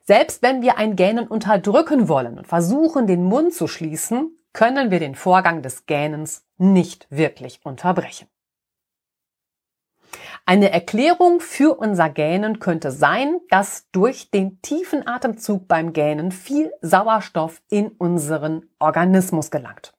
Selbst 0.02 0.42
wenn 0.42 0.62
wir 0.62 0.76
ein 0.78 0.96
Gähnen 0.96 1.26
unterdrücken 1.26 2.08
wollen 2.08 2.38
und 2.38 2.46
versuchen, 2.46 3.06
den 3.06 3.24
Mund 3.24 3.54
zu 3.54 3.66
schließen, 3.66 4.36
können 4.54 4.90
wir 4.90 5.00
den 5.00 5.14
Vorgang 5.14 5.60
des 5.60 5.84
Gähnens 5.84 6.46
nicht 6.56 7.06
wirklich 7.10 7.60
unterbrechen. 7.64 8.28
Eine 10.46 10.70
Erklärung 10.70 11.40
für 11.40 11.74
unser 11.74 12.08
Gähnen 12.08 12.60
könnte 12.60 12.90
sein, 12.90 13.40
dass 13.50 13.90
durch 13.92 14.30
den 14.30 14.60
tiefen 14.62 15.06
Atemzug 15.06 15.68
beim 15.68 15.92
Gähnen 15.92 16.32
viel 16.32 16.72
Sauerstoff 16.80 17.62
in 17.68 17.88
unseren 17.88 18.68
Organismus 18.78 19.50
gelangt. 19.50 19.94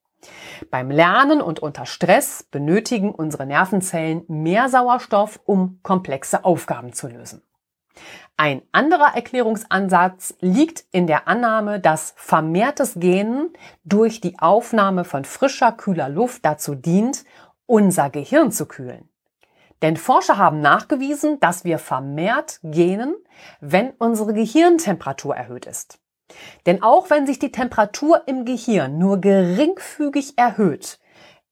Beim 0.72 0.90
Lernen 0.90 1.42
und 1.42 1.60
unter 1.60 1.86
Stress 1.86 2.44
benötigen 2.44 3.14
unsere 3.14 3.46
Nervenzellen 3.46 4.24
mehr 4.28 4.70
Sauerstoff, 4.70 5.40
um 5.46 5.80
komplexe 5.84 6.46
Aufgaben 6.46 6.94
zu 6.94 7.08
lösen. 7.08 7.42
Ein 8.38 8.64
anderer 8.74 9.16
Erklärungsansatz 9.16 10.36
liegt 10.42 10.84
in 10.92 11.08
der 11.08 11.28
Annahme, 11.28 11.80
dass 11.80 12.14
vermehrtes 12.18 12.96
Gähnen 12.96 13.54
durch 13.86 14.20
die 14.20 14.38
Aufnahme 14.40 15.06
von 15.06 15.24
frischer, 15.24 15.72
kühler 15.72 16.10
Luft 16.10 16.44
dazu 16.46 16.76
dient, 16.76 17.24
unser 17.66 18.10
Gehirn 18.10 18.52
zu 18.52 18.66
kühlen. 18.66 19.10
Denn 19.82 19.96
Forscher 19.96 20.38
haben 20.38 20.60
nachgewiesen, 20.60 21.40
dass 21.40 21.64
wir 21.64 21.80
vermehrt 21.80 22.60
gähnen, 22.64 23.16
wenn 23.62 23.92
unsere 23.92 24.34
Gehirntemperatur 24.34 25.36
erhöht 25.36 25.66
ist. 25.66 26.00
Denn 26.66 26.84
auch 26.84 27.10
wenn 27.10 27.26
sich 27.28 27.40
die 27.40 27.52
Temperatur 27.52 28.24
im 28.28 28.46
Gehirn 28.46 28.98
nur 28.98 29.22
geringfügig 29.22 30.38
erhöht, 30.38 31.00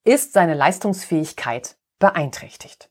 ist 0.04 0.34
seine 0.34 0.54
Leistungsfähigkeit 0.54 1.78
beeinträchtigt. 2.00 2.89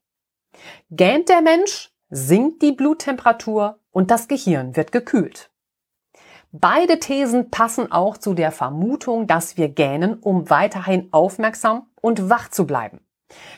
Gähnt 0.91 1.29
der 1.29 1.43
Mensch, 1.43 1.92
sinkt 2.15 2.61
die 2.61 2.73
Bluttemperatur 2.73 3.79
und 3.91 4.11
das 4.11 4.29
Gehirn 4.29 4.77
wird 4.77 4.93
gekühlt. 4.93 5.51
Beide 6.53 6.99
Thesen 6.99 7.51
passen 7.51 7.91
auch 7.91 8.19
zu 8.19 8.35
der 8.35 8.53
Vermutung, 8.53 9.27
dass 9.27 9.57
wir 9.57 9.71
gähnen, 9.71 10.19
um 10.19 10.51
weiterhin 10.51 11.09
aufmerksam 11.11 11.87
und 12.03 12.29
wach 12.29 12.51
zu 12.51 12.67
bleiben. 12.67 13.01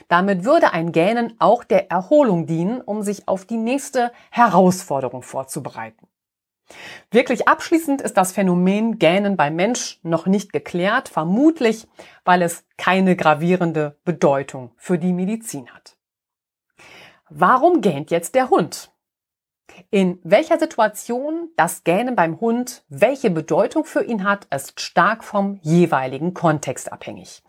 Damit 0.07 0.45
würde 0.45 0.73
ein 0.73 0.93
Gähnen 0.93 1.35
auch 1.41 1.65
der 1.65 1.91
Erholung 1.91 2.47
dienen, 2.47 2.81
um 2.81 3.03
sich 3.03 3.27
auf 3.27 3.45
die 3.45 3.57
nächste 3.57 4.13
Herausforderung 4.31 5.23
vorzubereiten. 5.23 6.07
Wirklich 7.11 7.49
abschließend 7.49 8.03
ist 8.03 8.17
das 8.17 8.31
Phänomen 8.31 9.01
Gähnen 9.01 9.37
beim 9.37 9.57
Mensch 9.57 9.99
noch 10.05 10.27
nicht 10.27 10.53
geklärt, 10.53 11.09
vermutlich 11.09 11.89
weil 12.25 12.41
es 12.41 12.65
keine 12.79 13.17
gravierende 13.17 13.99
Bedeutung 14.05 14.71
für 14.77 14.97
die 14.97 15.13
Medizin 15.13 15.69
hat. 15.71 15.97
Warum 17.31 17.81
gähnt 17.81 18.11
jetzt 18.11 18.35
der 18.35 18.51
Hund? 18.51 18.93
In 19.91 20.21
welcher 20.23 20.59
Situation 20.59 21.49
das 21.57 21.85
Gähnen 21.85 22.15
beim 22.17 22.41
Hund 22.41 22.85
welche 22.89 23.31
Bedeutung 23.31 23.85
für 23.85 24.05
ihn 24.05 24.25
hat, 24.25 24.47
ist 24.55 24.81
stark 24.81 25.25
vom 25.25 25.59
jeweiligen 25.63 26.35
Kontext 26.35 26.93
abhängig. 26.93 27.43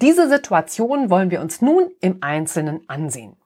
Diese 0.00 0.28
Situation 0.28 1.08
wollen 1.08 1.30
wir 1.30 1.40
uns 1.40 1.62
nun 1.62 1.90
im 2.00 2.18
Einzelnen 2.22 2.88
ansehen. 2.88 3.36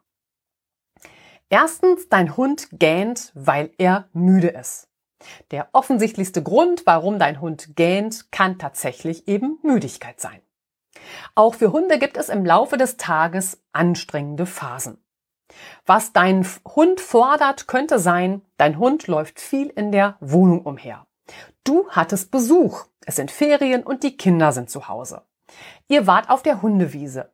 Erstens, 1.49 2.09
dein 2.09 2.37
Hund 2.37 2.69
gähnt, 2.73 3.33
weil 3.35 3.71
er 3.79 4.09
müde 4.13 4.49
ist. 4.49 4.89
Der 5.51 5.69
offensichtlichste 5.73 6.43
Grund, 6.43 6.87
warum 6.87 7.19
dein 7.19 7.41
Hund 7.41 7.77
gähnt, 7.77 8.31
kann 8.31 8.59
tatsächlich 8.59 9.29
eben 9.29 9.59
Müdigkeit 9.63 10.21
sein. 10.21 10.41
Auch 11.35 11.55
für 11.55 11.73
Hunde 11.73 11.99
gibt 11.99 12.17
es 12.17 12.29
im 12.29 12.45
Laufe 12.45 12.77
des 12.77 12.97
Tages 12.97 13.63
anstrengende 13.73 14.47
Phasen. 14.47 14.99
Was 15.87 16.13
dein 16.13 16.47
Hund 16.75 17.01
fordert, 17.01 17.67
könnte 17.67 17.99
sein, 17.99 18.43
dein 18.57 18.79
Hund 18.79 19.07
läuft 19.07 19.41
viel 19.41 19.69
in 19.69 19.93
der 19.93 20.17
Wohnung 20.21 20.63
umher. 20.63 21.07
Du 21.65 21.89
hattest 21.91 22.31
Besuch, 22.31 22.87
es 23.05 23.17
sind 23.17 23.31
Ferien 23.31 23.83
und 23.83 24.03
die 24.03 24.17
Kinder 24.17 24.53
sind 24.53 24.71
zu 24.71 24.89
Hause. 24.89 25.23
Ihr 25.89 26.07
wart 26.07 26.31
auf 26.31 26.43
der 26.43 26.63
Hundewiese. 26.63 27.33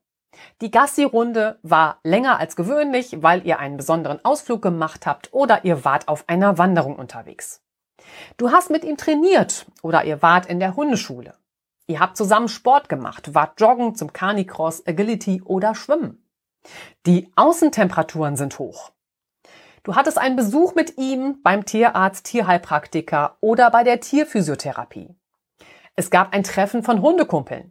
Die 0.60 0.70
Gassi-Runde 0.70 1.58
war 1.62 1.98
länger 2.02 2.38
als 2.38 2.56
gewöhnlich, 2.56 3.22
weil 3.22 3.46
ihr 3.46 3.58
einen 3.58 3.76
besonderen 3.76 4.24
Ausflug 4.24 4.62
gemacht 4.62 5.06
habt 5.06 5.32
oder 5.32 5.64
ihr 5.64 5.84
wart 5.84 6.08
auf 6.08 6.28
einer 6.28 6.58
Wanderung 6.58 6.96
unterwegs. 6.96 7.62
Du 8.36 8.50
hast 8.50 8.70
mit 8.70 8.84
ihm 8.84 8.96
trainiert 8.96 9.66
oder 9.82 10.04
ihr 10.04 10.22
wart 10.22 10.46
in 10.46 10.60
der 10.60 10.76
Hundeschule. 10.76 11.34
Ihr 11.86 12.00
habt 12.00 12.16
zusammen 12.16 12.48
Sport 12.48 12.88
gemacht, 12.88 13.34
wart 13.34 13.60
joggen 13.60 13.94
zum 13.94 14.12
Canicross, 14.12 14.86
Agility 14.86 15.42
oder 15.42 15.74
Schwimmen. 15.74 16.23
Die 17.06 17.30
Außentemperaturen 17.36 18.36
sind 18.36 18.58
hoch. 18.58 18.92
Du 19.82 19.94
hattest 19.94 20.18
einen 20.18 20.36
Besuch 20.36 20.74
mit 20.74 20.96
ihm 20.96 21.40
beim 21.42 21.66
Tierarzt, 21.66 22.24
Tierheilpraktiker 22.24 23.36
oder 23.40 23.70
bei 23.70 23.84
der 23.84 24.00
Tierphysiotherapie. 24.00 25.14
Es 25.94 26.10
gab 26.10 26.32
ein 26.32 26.42
Treffen 26.42 26.82
von 26.82 27.02
Hundekumpeln. 27.02 27.70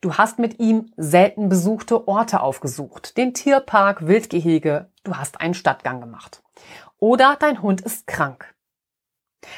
Du 0.00 0.14
hast 0.14 0.38
mit 0.38 0.60
ihm 0.60 0.92
selten 0.96 1.48
besuchte 1.48 2.08
Orte 2.08 2.40
aufgesucht, 2.40 3.16
den 3.16 3.34
Tierpark, 3.34 4.06
Wildgehege, 4.06 4.88
du 5.04 5.16
hast 5.16 5.40
einen 5.40 5.54
Stadtgang 5.54 6.00
gemacht. 6.00 6.42
Oder 6.98 7.36
dein 7.38 7.62
Hund 7.62 7.80
ist 7.80 8.06
krank. 8.06 8.54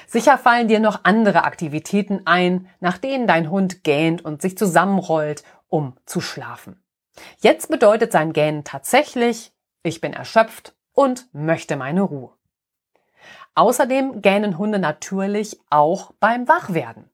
Sicher 0.07 0.38
fallen 0.38 0.68
dir 0.68 0.81
noch 0.81 1.00
andere 1.05 1.44
Aktivitäten 1.44 2.22
ein, 2.24 2.68
nach 2.81 2.98
denen 2.98 3.27
dein 3.27 3.50
Hund 3.50 3.85
gähnt 3.85 4.24
und 4.24 4.40
sich 4.40 4.57
zusammenrollt, 4.57 5.44
um 5.68 5.96
zu 6.07 6.20
schlafen. 6.20 6.83
Jetzt 7.38 7.68
bedeutet 7.68 8.12
sein 8.12 8.33
Gähnen 8.33 8.64
tatsächlich, 8.64 9.53
ich 9.83 10.00
bin 10.00 10.12
erschöpft 10.12 10.74
und 10.92 11.29
möchte 11.33 11.77
meine 11.77 12.03
Ruhe. 12.03 12.33
Außerdem 13.55 14.20
gähnen 14.20 14.59
Hunde 14.59 14.79
natürlich 14.79 15.61
auch 15.70 16.12
beim 16.18 16.48
Wachwerden. 16.48 17.11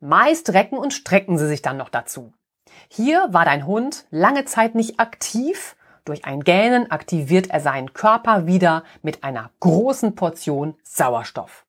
Meist 0.00 0.52
recken 0.52 0.78
und 0.78 0.92
strecken 0.92 1.38
sie 1.38 1.46
sich 1.46 1.62
dann 1.62 1.76
noch 1.76 1.88
dazu. 1.88 2.32
Hier 2.88 3.28
war 3.30 3.44
dein 3.44 3.66
Hund 3.66 4.06
lange 4.10 4.44
Zeit 4.44 4.74
nicht 4.74 5.00
aktiv. 5.00 5.76
Durch 6.04 6.24
ein 6.24 6.42
Gähnen 6.42 6.90
aktiviert 6.90 7.50
er 7.50 7.60
seinen 7.60 7.92
Körper 7.92 8.46
wieder 8.46 8.84
mit 9.02 9.24
einer 9.24 9.50
großen 9.60 10.14
Portion 10.14 10.74
Sauerstoff. 10.82 11.66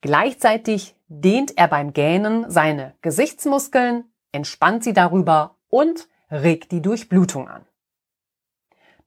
Gleichzeitig 0.00 0.94
dehnt 1.08 1.56
er 1.56 1.68
beim 1.68 1.92
Gähnen 1.92 2.50
seine 2.50 2.94
Gesichtsmuskeln, 3.02 4.04
entspannt 4.32 4.84
sie 4.84 4.92
darüber 4.92 5.56
und 5.68 6.08
regt 6.30 6.72
die 6.72 6.82
Durchblutung 6.82 7.48
an. 7.48 7.64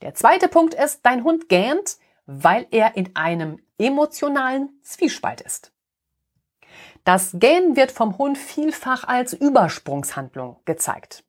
Der 0.01 0.13
zweite 0.13 0.47
Punkt 0.47 0.73
ist, 0.73 1.01
dein 1.03 1.23
Hund 1.23 1.47
gähnt, 1.49 1.97
weil 2.25 2.65
er 2.71 2.95
in 2.95 3.15
einem 3.15 3.59
emotionalen 3.77 4.69
Zwiespalt 4.83 5.41
ist. 5.41 5.71
Das 7.03 7.31
Gähnen 7.33 7.75
wird 7.75 7.91
vom 7.91 8.17
Hund 8.17 8.37
vielfach 8.37 9.07
als 9.07 9.33
Übersprungshandlung 9.33 10.57
gezeigt. 10.65 11.23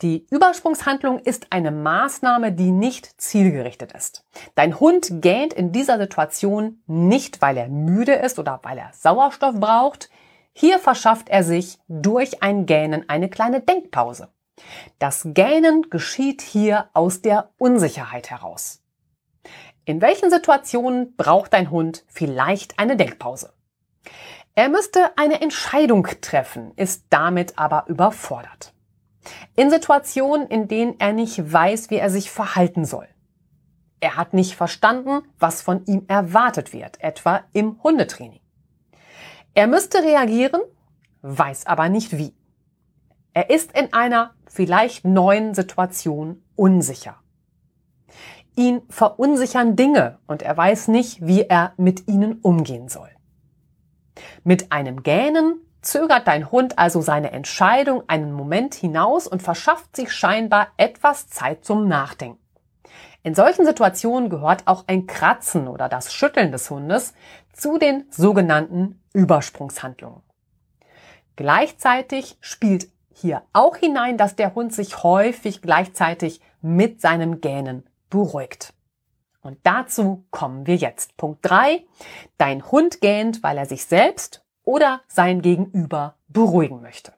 Die 0.00 0.26
Übersprungshandlung 0.30 1.20
ist 1.20 1.46
eine 1.50 1.70
Maßnahme, 1.70 2.52
die 2.52 2.70
nicht 2.70 3.20
zielgerichtet 3.20 3.92
ist. 3.92 4.24
Dein 4.54 4.80
Hund 4.80 5.22
gähnt 5.22 5.52
in 5.52 5.72
dieser 5.72 5.98
Situation 5.98 6.82
nicht, 6.86 7.40
weil 7.40 7.56
er 7.56 7.68
müde 7.68 8.14
ist 8.14 8.38
oder 8.38 8.60
weil 8.62 8.78
er 8.78 8.90
Sauerstoff 8.92 9.58
braucht. 9.58 10.10
Hier 10.52 10.78
verschafft 10.78 11.28
er 11.28 11.44
sich 11.44 11.78
durch 11.88 12.42
ein 12.42 12.66
Gähnen 12.66 13.08
eine 13.08 13.28
kleine 13.28 13.60
Denkpause. 13.60 14.28
Das 14.98 15.22
Gähnen 15.24 15.90
geschieht 15.90 16.42
hier 16.42 16.88
aus 16.92 17.22
der 17.22 17.50
Unsicherheit 17.58 18.30
heraus. 18.30 18.82
In 19.84 20.00
welchen 20.00 20.30
Situationen 20.30 21.16
braucht 21.16 21.54
dein 21.54 21.70
Hund 21.70 22.04
vielleicht 22.08 22.78
eine 22.78 22.96
Denkpause? 22.96 23.52
Er 24.54 24.68
müsste 24.68 25.16
eine 25.16 25.40
Entscheidung 25.40 26.06
treffen, 26.20 26.72
ist 26.76 27.06
damit 27.10 27.58
aber 27.58 27.86
überfordert. 27.88 28.74
In 29.56 29.70
Situationen, 29.70 30.46
in 30.48 30.68
denen 30.68 31.00
er 31.00 31.12
nicht 31.12 31.52
weiß, 31.52 31.90
wie 31.90 31.96
er 31.96 32.10
sich 32.10 32.30
verhalten 32.30 32.84
soll. 32.84 33.08
Er 34.00 34.16
hat 34.16 34.34
nicht 34.34 34.56
verstanden, 34.56 35.22
was 35.38 35.62
von 35.62 35.84
ihm 35.86 36.04
erwartet 36.08 36.72
wird, 36.72 37.00
etwa 37.00 37.44
im 37.52 37.82
Hundetraining. 37.82 38.40
Er 39.54 39.66
müsste 39.66 40.02
reagieren, 40.02 40.60
weiß 41.22 41.66
aber 41.66 41.88
nicht 41.88 42.18
wie. 42.18 42.34
Er 43.34 43.50
ist 43.50 43.72
in 43.72 43.92
einer 43.92 44.34
vielleicht 44.46 45.04
neuen 45.04 45.54
Situation 45.54 46.42
unsicher. 46.54 47.16
Ihn 48.54 48.82
verunsichern 48.90 49.76
Dinge 49.76 50.18
und 50.26 50.42
er 50.42 50.54
weiß 50.56 50.88
nicht, 50.88 51.26
wie 51.26 51.42
er 51.42 51.72
mit 51.78 52.08
ihnen 52.08 52.40
umgehen 52.40 52.88
soll. 52.88 53.08
Mit 54.44 54.70
einem 54.70 55.02
Gähnen 55.02 55.60
zögert 55.80 56.26
dein 56.26 56.50
Hund 56.50 56.78
also 56.78 57.00
seine 57.00 57.32
Entscheidung 57.32 58.02
einen 58.08 58.32
Moment 58.32 58.74
hinaus 58.74 59.26
und 59.26 59.42
verschafft 59.42 59.96
sich 59.96 60.12
scheinbar 60.12 60.68
etwas 60.76 61.28
Zeit 61.28 61.64
zum 61.64 61.88
Nachdenken. 61.88 62.38
In 63.22 63.34
solchen 63.34 63.64
Situationen 63.64 64.28
gehört 64.28 64.66
auch 64.66 64.84
ein 64.88 65.06
Kratzen 65.06 65.68
oder 65.68 65.88
das 65.88 66.12
Schütteln 66.12 66.52
des 66.52 66.68
Hundes 66.70 67.14
zu 67.52 67.78
den 67.78 68.04
sogenannten 68.10 69.00
Übersprungshandlungen. 69.14 70.22
Gleichzeitig 71.36 72.36
spielt 72.40 72.88
hier 73.22 73.42
auch 73.52 73.76
hinein, 73.76 74.18
dass 74.18 74.36
der 74.36 74.54
Hund 74.54 74.74
sich 74.74 75.02
häufig 75.02 75.62
gleichzeitig 75.62 76.40
mit 76.60 77.00
seinem 77.00 77.40
Gähnen 77.40 77.84
beruhigt. 78.10 78.74
Und 79.40 79.58
dazu 79.64 80.24
kommen 80.30 80.66
wir 80.66 80.76
jetzt. 80.76 81.16
Punkt 81.16 81.40
drei: 81.42 81.84
Dein 82.36 82.70
Hund 82.70 83.00
gähnt, 83.00 83.42
weil 83.42 83.56
er 83.56 83.66
sich 83.66 83.86
selbst 83.86 84.44
oder 84.62 85.00
sein 85.08 85.42
Gegenüber 85.42 86.16
beruhigen 86.28 86.82
möchte. 86.82 87.12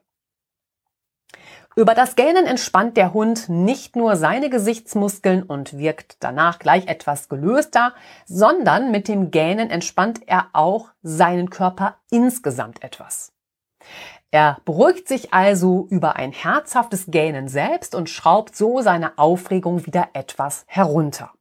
Über 1.77 1.93
das 1.93 2.15
Gähnen 2.15 2.45
entspannt 2.45 2.95
der 2.95 3.13
Hund 3.13 3.49
nicht 3.49 3.97
nur 3.97 4.15
seine 4.15 4.49
Gesichtsmuskeln 4.49 5.43
und 5.43 5.77
wirkt 5.77 6.23
danach 6.23 6.57
gleich 6.57 6.87
etwas 6.87 7.27
gelöster, 7.27 7.93
sondern 8.25 8.91
mit 8.91 9.09
dem 9.09 9.29
Gähnen 9.29 9.69
entspannt 9.69 10.21
er 10.25 10.47
auch 10.53 10.91
seinen 11.03 11.49
Körper 11.49 11.97
insgesamt 12.09 12.81
etwas. 12.81 13.33
Er 14.35 14.57
beruhigt 14.65 15.07
sich 15.07 15.33
also 15.33 15.87
über 15.89 16.17
ein 16.17 16.33
herzhaftes 16.33 17.05
Gähnen 17.07 17.47
selbst 17.47 17.95
und 17.95 18.09
schraubt 18.09 18.53
so 18.53 18.81
seine 18.81 19.17
Aufregung 19.17 19.85
wieder 19.85 20.09
etwas 20.11 20.65
herunter. 20.67 21.31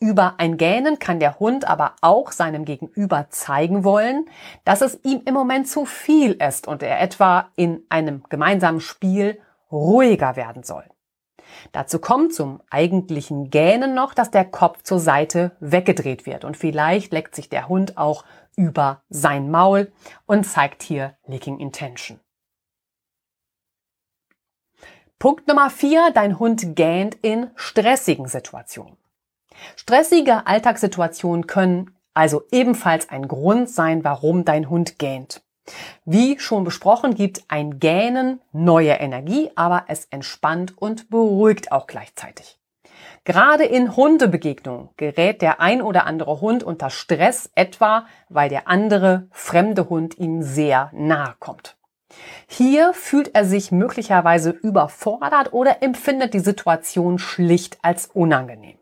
Über 0.00 0.36
ein 0.38 0.56
Gähnen 0.56 0.98
kann 0.98 1.20
der 1.20 1.38
Hund 1.38 1.68
aber 1.68 1.92
auch 2.00 2.32
seinem 2.32 2.64
Gegenüber 2.64 3.26
zeigen 3.28 3.84
wollen, 3.84 4.24
dass 4.64 4.80
es 4.80 4.98
ihm 5.04 5.24
im 5.26 5.34
Moment 5.34 5.68
zu 5.68 5.84
viel 5.84 6.32
ist 6.32 6.66
und 6.66 6.82
er 6.82 7.02
etwa 7.02 7.50
in 7.54 7.82
einem 7.90 8.22
gemeinsamen 8.30 8.80
Spiel 8.80 9.38
ruhiger 9.70 10.36
werden 10.36 10.62
soll. 10.62 10.84
Dazu 11.72 11.98
kommt 11.98 12.32
zum 12.32 12.62
eigentlichen 12.70 13.50
Gähnen 13.50 13.94
noch, 13.94 14.14
dass 14.14 14.30
der 14.30 14.46
Kopf 14.46 14.82
zur 14.84 15.00
Seite 15.00 15.54
weggedreht 15.60 16.24
wird 16.24 16.46
und 16.46 16.56
vielleicht 16.56 17.12
leckt 17.12 17.34
sich 17.34 17.50
der 17.50 17.68
Hund 17.68 17.98
auch 17.98 18.24
über 18.56 19.02
sein 19.08 19.50
Maul 19.50 19.92
und 20.26 20.44
zeigt 20.44 20.82
hier 20.82 21.16
Licking 21.26 21.58
Intention. 21.58 22.18
Punkt 25.18 25.48
Nummer 25.48 25.70
vier: 25.70 26.10
Dein 26.12 26.38
Hund 26.38 26.76
gähnt 26.76 27.14
in 27.22 27.50
stressigen 27.54 28.26
Situationen. 28.26 28.96
Stressige 29.76 30.46
Alltagssituationen 30.46 31.46
können 31.46 31.96
also 32.12 32.42
ebenfalls 32.50 33.08
ein 33.10 33.28
Grund 33.28 33.70
sein, 33.70 34.04
warum 34.04 34.44
dein 34.44 34.68
Hund 34.68 34.98
gähnt. 34.98 35.42
Wie 36.04 36.38
schon 36.38 36.64
besprochen, 36.64 37.14
gibt 37.14 37.44
ein 37.48 37.78
Gähnen 37.78 38.40
neue 38.52 38.92
Energie, 38.92 39.50
aber 39.56 39.84
es 39.88 40.06
entspannt 40.06 40.76
und 40.78 41.10
beruhigt 41.10 41.72
auch 41.72 41.86
gleichzeitig. 41.86 42.58
Gerade 43.24 43.64
in 43.64 43.96
Hundebegegnungen 43.96 44.90
gerät 44.96 45.42
der 45.42 45.60
ein 45.60 45.82
oder 45.82 46.06
andere 46.06 46.40
Hund 46.40 46.62
unter 46.62 46.90
Stress, 46.90 47.50
etwa 47.54 48.06
weil 48.28 48.48
der 48.48 48.68
andere 48.68 49.28
fremde 49.30 49.88
Hund 49.88 50.18
ihm 50.18 50.42
sehr 50.42 50.90
nahe 50.92 51.34
kommt. 51.38 51.76
Hier 52.46 52.92
fühlt 52.94 53.34
er 53.34 53.44
sich 53.44 53.72
möglicherweise 53.72 54.50
überfordert 54.50 55.52
oder 55.52 55.82
empfindet 55.82 56.34
die 56.34 56.40
Situation 56.40 57.18
schlicht 57.18 57.78
als 57.82 58.06
unangenehm. 58.06 58.78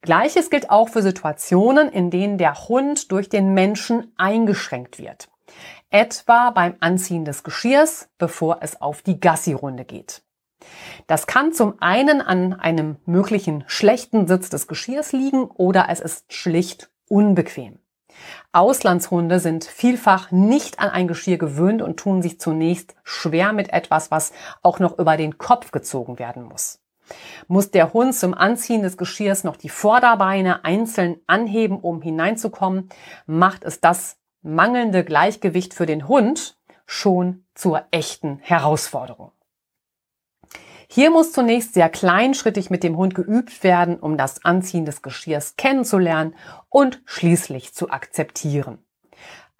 Gleiches 0.00 0.50
gilt 0.50 0.70
auch 0.70 0.88
für 0.88 1.02
Situationen, 1.02 1.88
in 1.88 2.10
denen 2.10 2.36
der 2.36 2.68
Hund 2.68 3.10
durch 3.10 3.28
den 3.28 3.54
Menschen 3.54 4.12
eingeschränkt 4.16 4.98
wird. 4.98 5.28
Etwa 5.90 6.50
beim 6.50 6.76
Anziehen 6.80 7.24
des 7.24 7.42
Geschirrs, 7.42 8.08
bevor 8.18 8.58
es 8.60 8.80
auf 8.80 9.02
die 9.02 9.20
Gassi-Runde 9.20 9.84
geht. 9.84 10.22
Das 11.06 11.26
kann 11.26 11.52
zum 11.52 11.74
einen 11.80 12.20
an 12.20 12.54
einem 12.54 12.96
möglichen 13.04 13.64
schlechten 13.66 14.26
Sitz 14.26 14.48
des 14.50 14.66
Geschirrs 14.66 15.12
liegen 15.12 15.44
oder 15.44 15.86
es 15.90 16.00
ist 16.00 16.32
schlicht 16.32 16.90
unbequem. 17.08 17.78
Auslandshunde 18.52 19.40
sind 19.40 19.64
vielfach 19.64 20.30
nicht 20.30 20.78
an 20.78 20.90
ein 20.90 21.08
Geschirr 21.08 21.38
gewöhnt 21.38 21.82
und 21.82 21.98
tun 21.98 22.22
sich 22.22 22.38
zunächst 22.40 22.94
schwer 23.02 23.52
mit 23.52 23.72
etwas, 23.72 24.10
was 24.10 24.32
auch 24.62 24.78
noch 24.78 24.98
über 24.98 25.16
den 25.16 25.38
Kopf 25.38 25.72
gezogen 25.72 26.18
werden 26.18 26.44
muss. 26.44 26.80
Muss 27.48 27.70
der 27.70 27.92
Hund 27.92 28.14
zum 28.14 28.32
Anziehen 28.32 28.82
des 28.82 28.96
Geschirrs 28.96 29.44
noch 29.44 29.56
die 29.56 29.68
Vorderbeine 29.68 30.64
einzeln 30.64 31.16
anheben, 31.26 31.78
um 31.78 32.00
hineinzukommen, 32.00 32.88
macht 33.26 33.64
es 33.64 33.80
das 33.80 34.16
mangelnde 34.42 35.04
Gleichgewicht 35.04 35.74
für 35.74 35.86
den 35.86 36.08
Hund 36.08 36.56
schon 36.86 37.44
zur 37.54 37.84
echten 37.90 38.38
Herausforderung. 38.40 39.32
Hier 40.88 41.10
muss 41.10 41.32
zunächst 41.32 41.74
sehr 41.74 41.88
kleinschrittig 41.88 42.70
mit 42.70 42.82
dem 42.82 42.96
Hund 42.96 43.14
geübt 43.14 43.62
werden, 43.62 43.98
um 43.98 44.16
das 44.16 44.44
Anziehen 44.44 44.84
des 44.84 45.02
Geschirrs 45.02 45.56
kennenzulernen 45.56 46.34
und 46.68 47.00
schließlich 47.04 47.74
zu 47.74 47.90
akzeptieren. 47.90 48.78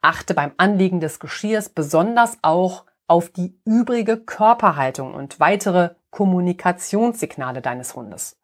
Achte 0.02 0.34
beim 0.34 0.52
Anlegen 0.58 1.00
des 1.00 1.18
Geschirrs 1.18 1.70
besonders 1.70 2.38
auch 2.42 2.84
auf 3.06 3.30
die 3.30 3.58
übrige 3.64 4.18
Körperhaltung 4.18 5.14
und 5.14 5.40
weitere 5.40 5.90
Kommunikationssignale 6.10 7.62
deines 7.62 7.94
Hundes. 7.94 8.38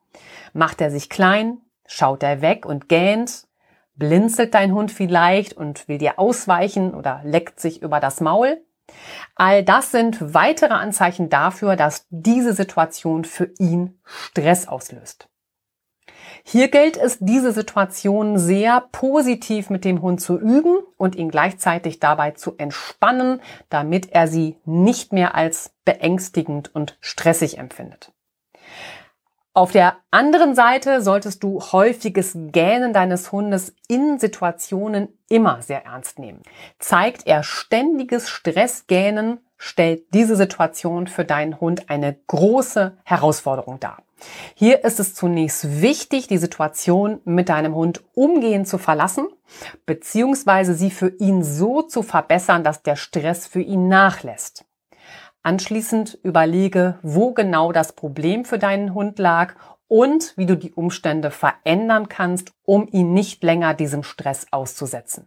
Macht 0.53 0.81
er 0.81 0.91
sich 0.91 1.09
klein, 1.09 1.59
schaut 1.87 2.23
er 2.23 2.41
weg 2.41 2.67
und 2.67 2.89
gähnt, 2.89 3.47
blinzelt 3.95 4.55
dein 4.55 4.73
Hund 4.73 4.91
vielleicht 4.91 5.53
und 5.53 5.87
will 5.87 5.99
dir 5.99 6.19
ausweichen 6.19 6.95
oder 6.95 7.21
leckt 7.25 7.61
sich 7.61 7.83
über 7.83 8.01
das 8.01 8.21
Maul. 8.21 8.63
All 9.35 9.65
das 9.65 9.91
sind 9.91 10.35
weitere 10.35 10.75
Anzeichen 10.75 11.29
dafür, 11.29 11.77
dass 11.77 12.07
diese 12.11 12.53
Situation 12.53 13.25
für 13.25 13.51
ihn 13.59 14.01
Stress 14.05 14.69
auslöst. 14.69 15.29
Hier 16.45 16.69
gilt 16.69 16.97
es, 16.97 17.19
diese 17.21 17.53
Situation 17.53 18.39
sehr 18.39 18.89
positiv 18.93 19.71
mit 19.71 19.85
dem 19.85 20.03
Hund 20.03 20.21
zu 20.21 20.39
üben 20.39 20.79
und 20.97 21.15
ihn 21.15 21.31
gleichzeitig 21.31 22.01
dabei 22.01 22.33
zu 22.33 22.57
entspannen, 22.57 23.41
damit 23.69 24.11
er 24.13 24.27
sie 24.27 24.57
nicht 24.65 25.13
mehr 25.13 25.35
als 25.35 25.73
beängstigend 25.85 26.75
und 26.75 26.97
stressig 27.01 27.59
empfindet. 27.59 28.13
Auf 29.53 29.73
der 29.73 29.97
anderen 30.13 30.55
Seite 30.55 31.03
solltest 31.03 31.43
du 31.43 31.61
häufiges 31.61 32.37
Gähnen 32.53 32.93
deines 32.93 33.33
Hundes 33.33 33.75
in 33.89 34.21
Situationen 34.21 35.09
immer 35.29 35.61
sehr 35.61 35.85
ernst 35.85 36.21
nehmen. 36.21 36.43
Zeigt 36.79 37.27
er 37.27 37.43
ständiges 37.43 38.29
Stressgähnen, 38.29 39.41
stellt 39.57 40.15
diese 40.15 40.37
Situation 40.37 41.09
für 41.09 41.25
deinen 41.25 41.61
Hund 41.61 41.91
eine 41.91 42.17
große 42.29 42.97
Herausforderung 43.03 43.81
dar. 43.81 44.05
Hier 44.55 44.85
ist 44.85 45.01
es 45.01 45.17
zunächst 45.17 45.83
wichtig, 45.83 46.29
die 46.29 46.39
Situation 46.39 47.21
mit 47.25 47.49
deinem 47.49 47.75
Hund 47.75 48.05
umgehend 48.15 48.69
zu 48.69 48.79
verlassen, 48.79 49.27
beziehungsweise 49.85 50.75
sie 50.75 50.93
für 50.93 51.09
ihn 51.19 51.43
so 51.43 51.83
zu 51.83 52.03
verbessern, 52.03 52.63
dass 52.63 52.85
der 52.85 52.95
Stress 52.95 53.49
für 53.49 53.63
ihn 53.63 53.89
nachlässt. 53.89 54.65
Anschließend 55.43 56.19
überlege, 56.23 56.99
wo 57.03 57.33
genau 57.33 57.73
das 57.73 57.93
Problem 57.93 58.45
für 58.45 58.59
deinen 58.59 58.95
Hund 58.95 59.19
lag 59.19 59.55
und 59.89 60.35
wie 60.37 60.47
du 60.47 60.57
die 60.57 60.73
Umstände 60.73 61.31
verändern 61.31 62.09
kannst, 62.09 62.53
um 62.65 62.87
ihn 62.89 63.15
nicht 63.15 63.43
länger 63.43 63.75
diesem 63.75 64.03
Stress 64.03 64.47
auszusetzen. 64.51 65.27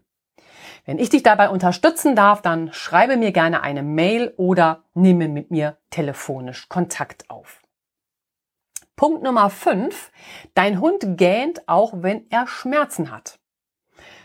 Wenn 0.86 0.99
ich 0.99 1.10
dich 1.10 1.23
dabei 1.23 1.49
unterstützen 1.49 2.15
darf, 2.15 2.41
dann 2.41 2.71
schreibe 2.73 3.17
mir 3.17 3.32
gerne 3.32 3.62
eine 3.62 3.84
Mail 3.84 4.34
oder 4.38 4.84
nehme 4.93 5.28
mit 5.28 5.49
mir 5.49 5.78
telefonisch 5.89 6.69
Kontakt 6.69 7.30
auf. 7.30 7.62
Punkt 8.95 9.23
Nummer 9.23 9.49
5. 9.49 10.12
Dein 10.54 10.80
Hund 10.80 11.17
gähnt 11.17 11.67
auch, 11.67 11.93
wenn 11.97 12.30
er 12.30 12.47
Schmerzen 12.47 13.12
hat. 13.12 13.39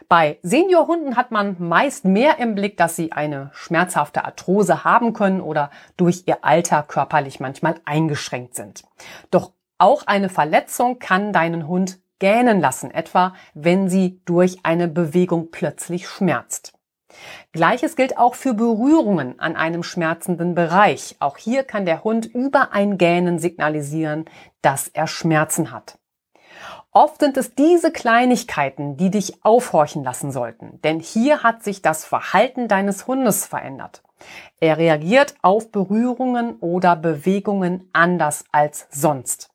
Bei 0.08 0.38
Seniorhunden 0.42 1.16
hat 1.16 1.32
man 1.32 1.56
meist 1.58 2.06
mehr 2.06 2.38
im 2.38 2.54
Blick, 2.54 2.78
dass 2.78 2.96
sie 2.96 3.12
eine 3.12 3.50
schmerzhafte 3.52 4.24
Arthrose 4.24 4.82
haben 4.82 5.12
können 5.12 5.42
oder 5.42 5.70
durch 5.98 6.22
ihr 6.24 6.44
Alter 6.44 6.82
körperlich 6.82 7.40
manchmal 7.40 7.74
eingeschränkt 7.84 8.54
sind. 8.54 8.84
Doch 9.30 9.52
auch 9.76 10.06
eine 10.06 10.30
Verletzung 10.30 10.98
kann 10.98 11.34
deinen 11.34 11.68
Hund 11.68 11.98
gähnen 12.20 12.60
lassen, 12.60 12.90
etwa 12.90 13.34
wenn 13.52 13.90
sie 13.90 14.22
durch 14.24 14.60
eine 14.62 14.88
Bewegung 14.88 15.50
plötzlich 15.50 16.08
schmerzt. 16.08 16.72
Gleiches 17.52 17.94
gilt 17.94 18.16
auch 18.16 18.34
für 18.34 18.54
Berührungen 18.54 19.38
an 19.38 19.56
einem 19.56 19.82
schmerzenden 19.82 20.54
Bereich. 20.54 21.16
Auch 21.20 21.36
hier 21.36 21.64
kann 21.64 21.84
der 21.84 22.02
Hund 22.02 22.26
über 22.26 22.72
ein 22.72 22.96
Gähnen 22.96 23.38
signalisieren, 23.38 24.24
dass 24.62 24.88
er 24.88 25.06
Schmerzen 25.06 25.70
hat. 25.70 25.98
Oft 26.98 27.20
sind 27.20 27.36
es 27.36 27.54
diese 27.54 27.92
Kleinigkeiten, 27.92 28.96
die 28.96 29.12
dich 29.12 29.44
aufhorchen 29.44 30.02
lassen 30.02 30.32
sollten, 30.32 30.80
denn 30.82 30.98
hier 30.98 31.44
hat 31.44 31.62
sich 31.62 31.80
das 31.80 32.04
Verhalten 32.04 32.66
deines 32.66 33.06
Hundes 33.06 33.46
verändert. 33.46 34.02
Er 34.58 34.78
reagiert 34.78 35.36
auf 35.40 35.70
Berührungen 35.70 36.56
oder 36.56 36.96
Bewegungen 36.96 37.88
anders 37.92 38.46
als 38.50 38.88
sonst. 38.90 39.48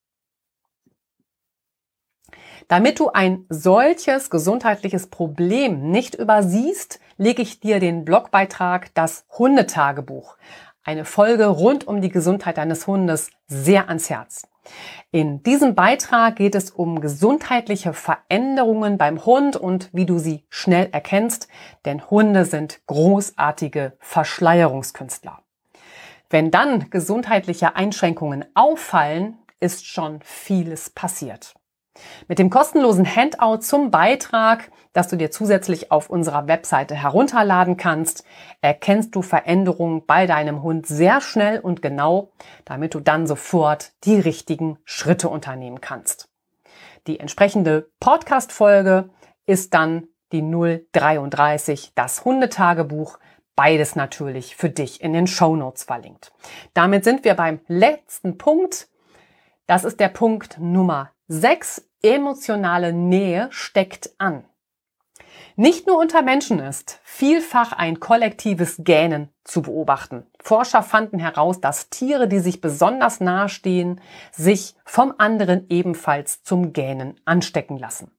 Damit 2.69 3.01
du 3.01 3.09
ein 3.09 3.45
solches 3.49 4.29
gesundheitliches 4.29 5.07
Problem 5.07 5.91
nicht 5.91 6.15
übersiehst, 6.15 7.01
lege 7.17 7.41
ich 7.41 7.59
dir 7.59 7.81
den 7.81 8.05
Blogbeitrag 8.05 8.93
Das 8.93 9.25
Hundetagebuch, 9.37 10.37
eine 10.85 11.03
Folge 11.03 11.47
rund 11.47 11.87
um 11.87 11.99
die 11.99 12.07
Gesundheit 12.07 12.55
deines 12.55 12.87
Hundes, 12.87 13.31
sehr 13.47 13.89
ans 13.89 14.09
Herz. 14.09 14.47
In 15.11 15.43
diesem 15.43 15.75
Beitrag 15.75 16.37
geht 16.37 16.55
es 16.55 16.71
um 16.71 17.01
gesundheitliche 17.01 17.93
Veränderungen 17.93 18.97
beim 18.97 19.25
Hund 19.25 19.55
und 19.55 19.89
wie 19.93 20.05
du 20.05 20.17
sie 20.17 20.45
schnell 20.49 20.89
erkennst, 20.91 21.47
denn 21.85 22.09
Hunde 22.09 22.45
sind 22.45 22.81
großartige 22.87 23.97
Verschleierungskünstler. 23.99 25.43
Wenn 26.29 26.49
dann 26.49 26.89
gesundheitliche 26.89 27.75
Einschränkungen 27.75 28.45
auffallen, 28.55 29.37
ist 29.59 29.85
schon 29.85 30.19
vieles 30.23 30.89
passiert. 30.89 31.53
Mit 32.27 32.39
dem 32.39 32.49
kostenlosen 32.49 33.05
Handout 33.05 33.57
zum 33.61 33.91
Beitrag, 33.91 34.71
das 34.93 35.07
du 35.07 35.15
dir 35.15 35.31
zusätzlich 35.31 35.91
auf 35.91 36.09
unserer 36.09 36.47
Webseite 36.47 36.95
herunterladen 36.95 37.77
kannst, 37.77 38.23
erkennst 38.61 39.15
du 39.15 39.21
Veränderungen 39.21 40.05
bei 40.05 40.25
deinem 40.25 40.63
Hund 40.63 40.87
sehr 40.87 41.21
schnell 41.21 41.59
und 41.59 41.81
genau, 41.81 42.31
damit 42.65 42.93
du 42.93 42.99
dann 42.99 43.27
sofort 43.27 43.91
die 44.05 44.19
richtigen 44.19 44.77
Schritte 44.85 45.29
unternehmen 45.29 45.81
kannst. 45.81 46.29
Die 47.07 47.19
entsprechende 47.19 47.89
Podcast-Folge 47.99 49.09
ist 49.45 49.73
dann 49.73 50.07
die 50.31 50.41
033, 50.41 51.91
das 51.95 52.25
Hundetagebuch, 52.25 53.19
beides 53.55 53.95
natürlich 53.95 54.55
für 54.55 54.69
dich 54.69 55.01
in 55.01 55.13
den 55.13 55.27
Show 55.27 55.55
Notes 55.55 55.83
verlinkt. 55.83 56.33
Damit 56.73 57.03
sind 57.03 57.23
wir 57.23 57.35
beim 57.35 57.59
letzten 57.67 58.37
Punkt. 58.39 58.87
Das 59.67 59.83
ist 59.83 59.99
der 59.99 60.09
Punkt 60.09 60.57
Nummer 60.59 61.11
6. 61.29 61.89
Emotionale 62.01 62.91
Nähe 62.91 63.47
steckt 63.49 64.09
an. 64.17 64.43
Nicht 65.55 65.87
nur 65.87 65.97
unter 65.97 66.21
Menschen 66.21 66.59
ist 66.59 66.99
vielfach 67.03 67.71
ein 67.71 68.01
kollektives 68.01 68.81
Gähnen 68.83 69.29
zu 69.45 69.61
beobachten. 69.61 70.25
Forscher 70.41 70.83
fanden 70.83 71.19
heraus, 71.19 71.61
dass 71.61 71.89
Tiere, 71.89 72.27
die 72.27 72.39
sich 72.39 72.59
besonders 72.59 73.21
nahestehen, 73.21 74.01
sich 74.33 74.75
vom 74.83 75.13
anderen 75.17 75.65
ebenfalls 75.69 76.43
zum 76.43 76.73
Gähnen 76.73 77.21
anstecken 77.23 77.77
lassen. 77.77 78.11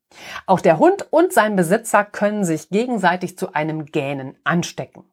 Auch 0.47 0.63
der 0.63 0.79
Hund 0.79 1.07
und 1.11 1.31
sein 1.33 1.57
Besitzer 1.57 2.05
können 2.05 2.45
sich 2.45 2.71
gegenseitig 2.71 3.37
zu 3.37 3.53
einem 3.53 3.85
Gähnen 3.85 4.39
anstecken. 4.45 5.05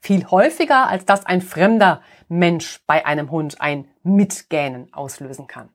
Viel 0.00 0.26
häufiger, 0.30 0.86
als 0.86 1.04
dass 1.04 1.26
ein 1.26 1.40
fremder 1.40 2.00
Mensch 2.28 2.84
bei 2.86 3.04
einem 3.06 3.32
Hund 3.32 3.60
ein 3.60 3.88
Mitgähnen 4.04 4.92
auslösen 4.92 5.48
kann. 5.48 5.70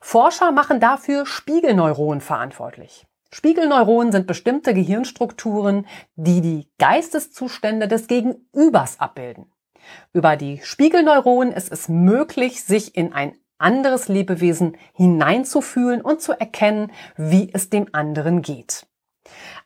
Forscher 0.00 0.52
machen 0.52 0.80
dafür 0.80 1.26
Spiegelneuronen 1.26 2.20
verantwortlich. 2.20 3.06
Spiegelneuronen 3.30 4.10
sind 4.10 4.26
bestimmte 4.26 4.72
Gehirnstrukturen, 4.72 5.86
die 6.16 6.40
die 6.40 6.68
Geisteszustände 6.78 7.86
des 7.86 8.06
Gegenübers 8.06 9.00
abbilden. 9.00 9.52
Über 10.12 10.36
die 10.36 10.60
Spiegelneuronen 10.62 11.52
ist 11.52 11.70
es 11.70 11.88
möglich, 11.88 12.64
sich 12.64 12.96
in 12.96 13.12
ein 13.12 13.36
anderes 13.58 14.08
Lebewesen 14.08 14.76
hineinzufühlen 14.94 16.00
und 16.00 16.22
zu 16.22 16.32
erkennen, 16.32 16.92
wie 17.16 17.50
es 17.52 17.70
dem 17.70 17.88
anderen 17.92 18.42
geht. 18.42 18.86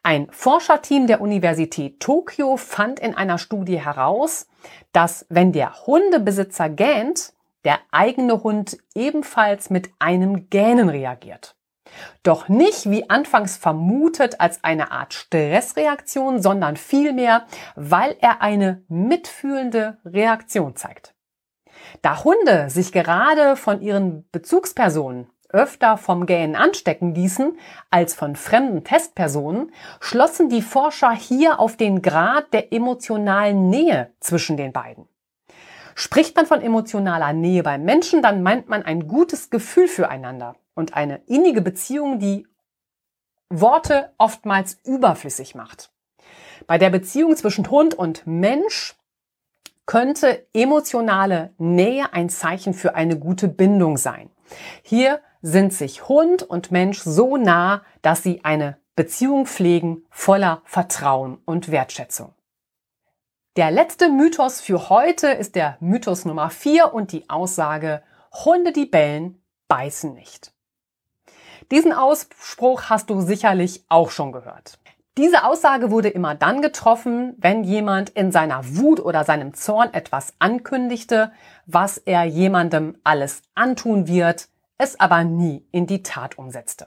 Ein 0.03 0.29
Forscherteam 0.31 1.07
der 1.07 1.21
Universität 1.21 2.01
Tokio 2.01 2.57
fand 2.57 2.99
in 2.99 3.15
einer 3.15 3.39
Studie 3.39 3.81
heraus, 3.81 4.49
dass 4.93 5.27
wenn 5.29 5.53
der 5.53 5.87
Hundebesitzer 5.87 6.69
gähnt, 6.69 7.33
der 7.65 7.79
eigene 7.91 8.43
Hund 8.43 8.79
ebenfalls 8.95 9.71
mit 9.71 9.91
einem 9.99 10.51
Gähnen 10.51 10.89
reagiert. 10.89 11.57
Doch 12.23 12.49
nicht 12.49 12.91
wie 12.91 13.11
anfangs 13.11 13.57
vermutet 13.57 14.41
als 14.41 14.65
eine 14.65 14.93
Art 14.93 15.15
Stressreaktion, 15.15 16.41
sondern 16.41 16.77
vielmehr, 16.77 17.47
weil 17.75 18.17
er 18.21 18.41
eine 18.41 18.83
mitfühlende 18.89 19.99
Reaktion 20.05 20.77
zeigt. 20.77 21.15
Da 22.01 22.25
Hunde 22.25 22.71
sich 22.71 22.93
gerade 22.93 23.57
von 23.57 23.83
ihren 23.83 24.29
Bezugspersonen 24.31 25.29
öfter 25.53 25.99
vom 25.99 26.27
Gähnen 26.27 26.57
anstecken 26.57 27.15
ließen 27.15 27.59
als 27.91 28.15
von 28.15 28.37
fremden 28.37 28.85
Testpersonen, 28.85 29.71
schlossen 30.01 30.49
die 30.49 30.63
Forscher 30.63 31.13
hier 31.13 31.61
auf 31.61 31.77
den 31.77 32.03
Grad 32.03 32.53
der 32.53 32.73
emotionalen 32.73 33.69
Nähe 33.69 34.13
zwischen 34.19 34.57
den 34.57 34.73
beiden. 34.73 35.07
Spricht 35.95 36.37
man 36.37 36.47
von 36.47 36.61
emotionaler 36.61 37.33
Nähe 37.33 37.63
beim 37.63 37.85
Menschen, 37.85 38.23
dann 38.23 38.43
meint 38.43 38.69
man 38.69 38.83
ein 38.83 39.07
gutes 39.09 39.51
Gefühl 39.51 39.89
füreinander 39.89 40.57
und 40.75 40.95
eine 40.95 41.23
innige 41.27 41.61
Beziehung, 41.61 42.19
die 42.19 42.47
Worte 43.51 44.13
oftmals 44.19 44.79
überflüssig 44.85 45.55
macht. 45.55 45.91
Bei 46.67 46.79
der 46.79 46.91
Beziehung 46.91 47.37
zwischen 47.37 47.71
Hund 47.71 47.95
und 47.95 48.27
Mensch 48.27 48.97
könnte 49.85 50.47
emotionale 50.55 51.53
Nähe 51.59 52.13
ein 52.13 52.29
Zeichen 52.31 52.73
für 52.73 52.95
eine 52.95 53.19
gute 53.19 53.49
Bindung 53.49 53.99
sein. 53.99 54.31
Hier 54.83 55.21
sind 55.43 55.73
sich 55.73 56.09
Hund 56.09 56.43
und 56.43 56.71
Mensch 56.71 57.01
so 57.01 57.37
nah, 57.37 57.83
dass 58.01 58.23
sie 58.23 58.45
eine 58.45 58.79
Beziehung 58.95 59.47
pflegen 59.47 60.05
voller 60.11 60.63
Vertrauen 60.65 61.39
und 61.45 61.71
Wertschätzung. 61.71 62.33
Der 63.57 63.71
letzte 63.71 64.09
Mythos 64.09 64.63
für 64.63 64.89
heute 64.89 65.29
ist 65.29 65.57
der 65.57 65.77
Mythos 65.79 66.25
Nummer 66.25 66.49
4 66.49 66.95
und 66.95 67.13
die 67.13 67.29
Aussage, 67.29 68.03
Hunde, 68.47 68.73
die 68.73 68.87
bellen, 68.87 69.43
beißen 69.69 70.15
nicht. 70.15 70.55
Diesen 71.71 71.93
Ausspruch 71.93 72.85
hast 72.85 73.11
du 73.11 73.21
sicherlich 73.21 73.85
auch 73.91 74.11
schon 74.11 74.33
gehört. 74.33 74.79
Diese 75.19 75.45
Aussage 75.45 75.91
wurde 75.91 76.09
immer 76.09 76.35
dann 76.35 76.63
getroffen, 76.63 77.35
wenn 77.37 77.63
jemand 77.63 78.09
in 78.09 78.33
seiner 78.33 78.79
Wut 78.79 79.01
oder 79.01 79.23
seinem 79.25 79.53
Zorn 79.53 79.93
etwas 79.93 80.33
ankündigte, 80.39 81.31
was 81.67 81.99
er 81.99 82.25
jemandem 82.25 82.97
alles 83.05 83.43
antun 83.55 84.09
wird, 84.09 84.49
es 84.79 84.99
aber 84.99 85.25
nie 85.25 85.69
in 85.73 85.87
die 85.87 86.03
Tat 86.03 86.39
umsetzte. 86.39 86.87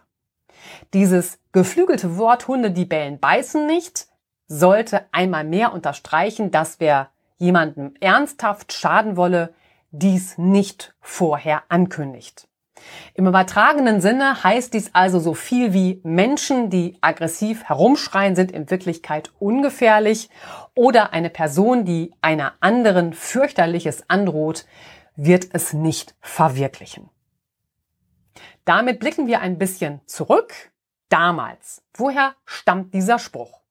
Dieses 0.95 1.38
geflügelte 1.51 2.17
Wort 2.17 2.47
Hunde, 2.47 2.71
die 2.71 2.86
bellen, 2.86 3.19
beißen 3.19 3.67
nicht 3.67 4.08
sollte 4.47 5.05
einmal 5.12 5.43
mehr 5.43 5.73
unterstreichen, 5.73 6.51
dass 6.51 6.79
wer 6.79 7.10
jemandem 7.38 7.93
ernsthaft 7.99 8.73
schaden 8.73 9.17
wolle, 9.17 9.53
dies 9.91 10.38
nicht 10.38 10.95
vorher 10.99 11.63
ankündigt. 11.69 12.47
Im 13.13 13.27
übertragenen 13.27 14.01
Sinne 14.01 14.43
heißt 14.43 14.73
dies 14.73 14.91
also 14.93 15.19
so 15.19 15.34
viel 15.34 15.73
wie 15.73 16.01
Menschen, 16.03 16.69
die 16.69 16.97
aggressiv 17.01 17.63
herumschreien, 17.63 18.36
sind 18.36 18.51
in 18.51 18.69
Wirklichkeit 18.69 19.31
ungefährlich 19.39 20.29
oder 20.73 21.13
eine 21.13 21.29
Person, 21.29 21.86
die 21.86 22.13
einer 22.21 22.53
anderen 22.60 23.13
fürchterliches 23.13 24.10
androht, 24.10 24.65
wird 25.15 25.47
es 25.53 25.73
nicht 25.73 26.15
verwirklichen. 26.19 27.10
Damit 28.65 28.99
blicken 28.99 29.27
wir 29.27 29.39
ein 29.41 29.58
bisschen 29.58 30.01
zurück. 30.05 30.53
Damals. 31.08 31.84
Woher 31.93 32.36
stammt 32.45 32.93
dieser 32.93 33.19
Spruch? 33.19 33.62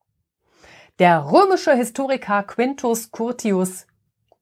Der 0.97 1.29
römische 1.29 1.73
Historiker 1.73 2.43
Quintus 2.43 3.11
Curtius 3.11 3.85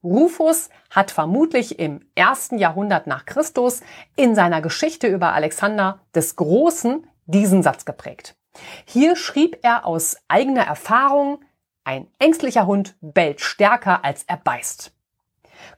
Rufus 0.04 0.70
hat 0.92 1.10
vermutlich 1.10 1.80
im 1.80 2.02
ersten 2.14 2.60
Jahrhundert 2.60 3.08
nach 3.08 3.26
Christus 3.26 3.82
in 4.16 4.36
seiner 4.36 4.62
Geschichte 4.62 5.08
über 5.08 5.34
Alexander 5.34 6.02
des 6.14 6.36
Großen 6.36 7.08
diesen 7.26 7.64
Satz 7.64 7.86
geprägt. 7.86 8.36
Hier 8.86 9.16
schrieb 9.16 9.58
er 9.64 9.88
aus 9.88 10.18
eigener 10.28 10.62
Erfahrung, 10.62 11.40
ein 11.86 12.06
ängstlicher 12.20 12.68
Hund 12.68 12.98
bellt 13.02 13.42
stärker 13.42 14.06
als 14.06 14.24
er 14.26 14.38
beißt. 14.38 14.93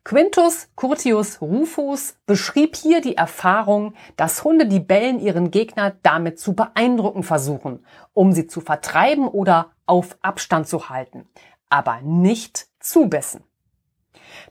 Quintus 0.03 0.69
Curtius 0.75 1.41
Rufus 1.41 2.15
beschrieb 2.25 2.75
hier 2.75 3.01
die 3.01 3.17
Erfahrung, 3.17 3.93
dass 4.17 4.43
Hunde 4.43 4.67
die 4.67 4.79
Bellen 4.79 5.19
ihren 5.19 5.51
Gegner 5.51 5.95
damit 6.03 6.39
zu 6.39 6.53
beeindrucken 6.53 7.23
versuchen, 7.23 7.85
um 8.13 8.31
sie 8.31 8.47
zu 8.47 8.61
vertreiben 8.61 9.27
oder 9.27 9.71
auf 9.85 10.17
Abstand 10.21 10.67
zu 10.67 10.89
halten, 10.89 11.27
aber 11.69 12.01
nicht 12.01 12.67
zubissen. 12.79 13.43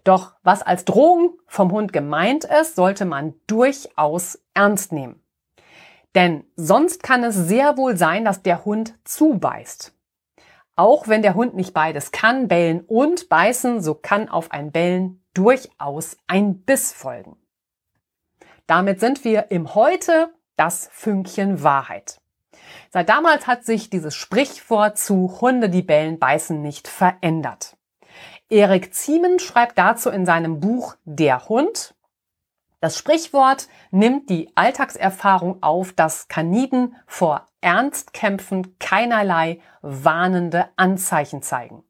Doch 0.02 0.34
was 0.42 0.62
als 0.62 0.84
Drohung 0.84 1.38
vom 1.46 1.72
Hund 1.72 1.92
gemeint 1.92 2.44
ist, 2.44 2.76
sollte 2.76 3.04
man 3.04 3.34
durchaus 3.46 4.38
ernst 4.54 4.92
nehmen. 4.92 5.20
Denn 6.14 6.44
sonst 6.56 7.02
kann 7.02 7.24
es 7.24 7.34
sehr 7.34 7.76
wohl 7.76 7.96
sein, 7.96 8.24
dass 8.24 8.42
der 8.42 8.64
Hund 8.64 8.94
zubeißt. 9.04 9.92
Auch 10.76 11.08
wenn 11.08 11.22
der 11.22 11.34
Hund 11.34 11.54
nicht 11.54 11.72
beides 11.72 12.10
kann, 12.12 12.48
bellen 12.48 12.80
und 12.80 13.28
beißen, 13.28 13.80
so 13.80 13.94
kann 13.94 14.28
auf 14.28 14.50
ein 14.50 14.72
Bellen 14.72 15.23
durchaus 15.34 16.16
ein 16.26 16.62
Biss 16.62 16.92
folgen. 16.92 17.36
Damit 18.66 19.00
sind 19.00 19.24
wir 19.24 19.50
im 19.50 19.74
Heute 19.74 20.32
das 20.56 20.88
Fünkchen 20.92 21.62
Wahrheit. 21.62 22.20
Seit 22.90 23.08
damals 23.08 23.46
hat 23.46 23.64
sich 23.64 23.90
dieses 23.90 24.14
Sprichwort 24.14 24.98
zu 24.98 25.40
Hunde, 25.40 25.68
die 25.68 25.82
bellen, 25.82 26.18
beißen 26.18 26.62
nicht 26.62 26.88
verändert. 26.88 27.76
Erik 28.48 28.94
Ziemen 28.94 29.38
schreibt 29.38 29.78
dazu 29.78 30.10
in 30.10 30.24
seinem 30.24 30.60
Buch 30.60 30.96
Der 31.04 31.48
Hund, 31.48 31.94
das 32.84 32.98
Sprichwort 32.98 33.68
nimmt 33.90 34.28
die 34.28 34.54
Alltagserfahrung 34.56 35.62
auf, 35.62 35.94
dass 35.94 36.28
Kaniden 36.28 36.96
vor 37.06 37.46
Ernstkämpfen 37.62 38.78
keinerlei 38.78 39.62
warnende 39.80 40.68
Anzeichen 40.76 41.40
zeigen. 41.40 41.82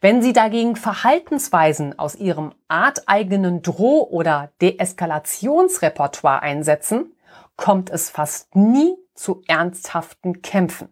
Wenn 0.00 0.22
sie 0.22 0.32
dagegen 0.32 0.76
Verhaltensweisen 0.76 1.98
aus 1.98 2.14
ihrem 2.14 2.54
arteigenen 2.68 3.62
Droh- 3.62 4.08
oder 4.08 4.50
Deeskalationsrepertoire 4.60 6.42
einsetzen, 6.42 7.14
kommt 7.56 7.90
es 7.90 8.10
fast 8.10 8.54
nie 8.56 8.96
zu 9.14 9.42
ernsthaften 9.46 10.42
Kämpfen. 10.42 10.88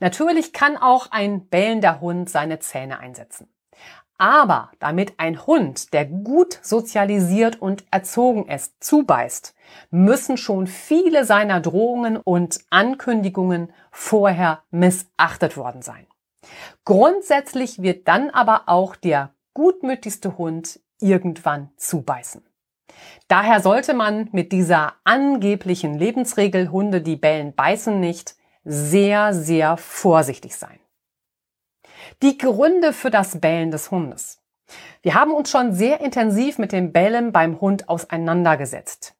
Natürlich 0.00 0.52
kann 0.52 0.76
auch 0.76 1.08
ein 1.10 1.48
bellender 1.48 2.00
Hund 2.00 2.30
seine 2.30 2.60
Zähne 2.60 2.98
einsetzen. 2.98 3.48
Aber 4.16 4.70
damit 4.78 5.14
ein 5.18 5.44
Hund, 5.44 5.92
der 5.92 6.04
gut 6.04 6.60
sozialisiert 6.62 7.60
und 7.60 7.84
erzogen 7.90 8.46
ist, 8.46 8.72
zubeißt, 8.82 9.54
müssen 9.90 10.36
schon 10.36 10.68
viele 10.68 11.24
seiner 11.24 11.60
Drohungen 11.60 12.18
und 12.18 12.60
Ankündigungen 12.70 13.72
vorher 13.90 14.62
missachtet 14.70 15.56
worden 15.56 15.82
sein. 15.82 16.06
Grundsätzlich 16.84 17.82
wird 17.82 18.08
dann 18.08 18.30
aber 18.30 18.64
auch 18.66 18.96
der 18.96 19.34
gutmütigste 19.54 20.36
Hund 20.38 20.80
irgendwann 21.00 21.70
zubeißen. 21.76 22.42
Daher 23.28 23.60
sollte 23.60 23.94
man 23.94 24.28
mit 24.32 24.52
dieser 24.52 24.94
angeblichen 25.04 25.98
Lebensregel 25.98 26.70
Hunde, 26.70 27.00
die 27.00 27.16
bellen, 27.16 27.54
beißen 27.54 27.98
nicht, 27.98 28.36
sehr, 28.64 29.34
sehr 29.34 29.76
vorsichtig 29.76 30.56
sein. 30.56 30.78
Die 32.22 32.38
Gründe 32.38 32.92
für 32.92 33.10
das 33.10 33.40
Bellen 33.40 33.70
des 33.70 33.90
Hundes. 33.90 34.40
Wir 35.02 35.14
haben 35.14 35.32
uns 35.32 35.50
schon 35.50 35.72
sehr 35.72 36.00
intensiv 36.00 36.58
mit 36.58 36.72
dem 36.72 36.92
Bellen 36.92 37.32
beim 37.32 37.60
Hund 37.60 37.88
auseinandergesetzt. 37.88 39.14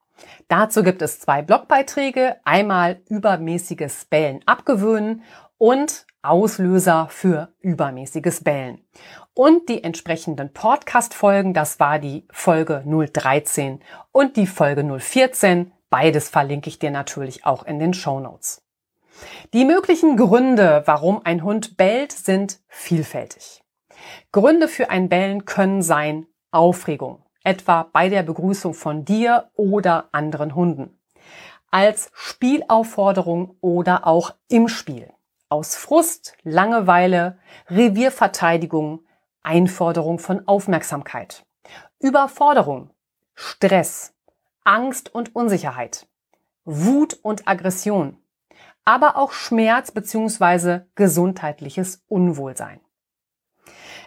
Dazu 0.49 0.83
gibt 0.83 1.03
es 1.03 1.21
zwei 1.21 1.43
Blogbeiträge, 1.43 2.37
einmal 2.45 3.01
übermäßiges 3.09 4.07
Bellen 4.07 4.41
abgewöhnen 4.47 5.23
und 5.59 6.07
Auslöser 6.25 7.09
für 7.11 7.55
übermäßiges 7.61 8.43
Bellen. 8.43 8.81
Und 9.35 9.69
die 9.69 9.85
entsprechenden 9.85 10.53
Podcast-Folgen, 10.53 11.55
das 11.55 11.81
war 11.81 11.99
die 11.99 12.27
Folge 12.31 12.85
013 12.87 13.81
und 14.13 14.37
die 14.37 14.47
Folge 14.47 14.85
014. 14.85 15.73
Beides 15.91 16.29
verlinke 16.29 16.69
ich 16.69 16.79
dir 16.79 16.91
natürlich 16.91 17.45
auch 17.45 17.65
in 17.65 17.79
den 17.79 17.95
Show 17.95 18.21
Notes. 18.21 18.63
Die 19.53 19.65
möglichen 19.65 20.17
Gründe, 20.17 20.83
warum 20.87 21.21
ein 21.25 21.45
Hund 21.45 21.77
bellt, 21.77 22.13
sind 22.13 22.61
vielfältig. 22.69 23.63
Gründe 24.33 24.69
für 24.69 24.91
ein 24.91 25.09
Bellen 25.09 25.45
können 25.45 25.83
sein 25.83 26.27
Aufregung, 26.51 27.25
etwa 27.43 27.89
bei 27.93 28.09
der 28.09 28.23
Begrüßung 28.23 28.75
von 28.75 29.05
dir 29.05 29.51
oder 29.55 30.09
anderen 30.13 30.55
Hunden, 30.55 30.99
als 31.71 32.11
Spielaufforderung 32.15 33.57
oder 33.61 34.07
auch 34.07 34.35
im 34.49 34.69
Spiel, 34.69 35.13
aus 35.55 35.77
Frust, 35.77 36.37
Langeweile, 36.43 37.39
Revierverteidigung, 37.71 39.07
Einforderung 39.45 40.19
von 40.19 40.49
Aufmerksamkeit, 40.49 41.47
Überforderung, 42.01 42.91
Stress, 43.37 44.15
Angst 44.65 45.15
und 45.15 45.37
Unsicherheit, 45.37 46.09
Wut 46.65 47.21
und 47.23 47.47
Aggression, 47.47 48.17
aber 48.85 49.17
auch 49.17 49.31
Schmerz 49.31 49.93
bzw. 49.93 50.81
gesundheitliches 50.97 52.03
Unwohlsein. 52.09 52.81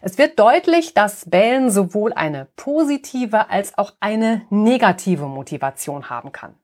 Es 0.01 0.17
wird 0.17 0.37
deutlich, 0.37 0.93
dass 0.93 1.29
Bellen 1.29 1.71
sowohl 1.71 2.11
eine 2.11 2.49
positive 2.57 3.49
als 3.49 3.77
auch 3.77 3.93
eine 4.01 4.45
negative 4.49 5.27
Motivation 5.27 6.09
haben 6.09 6.33
kann. 6.33 6.55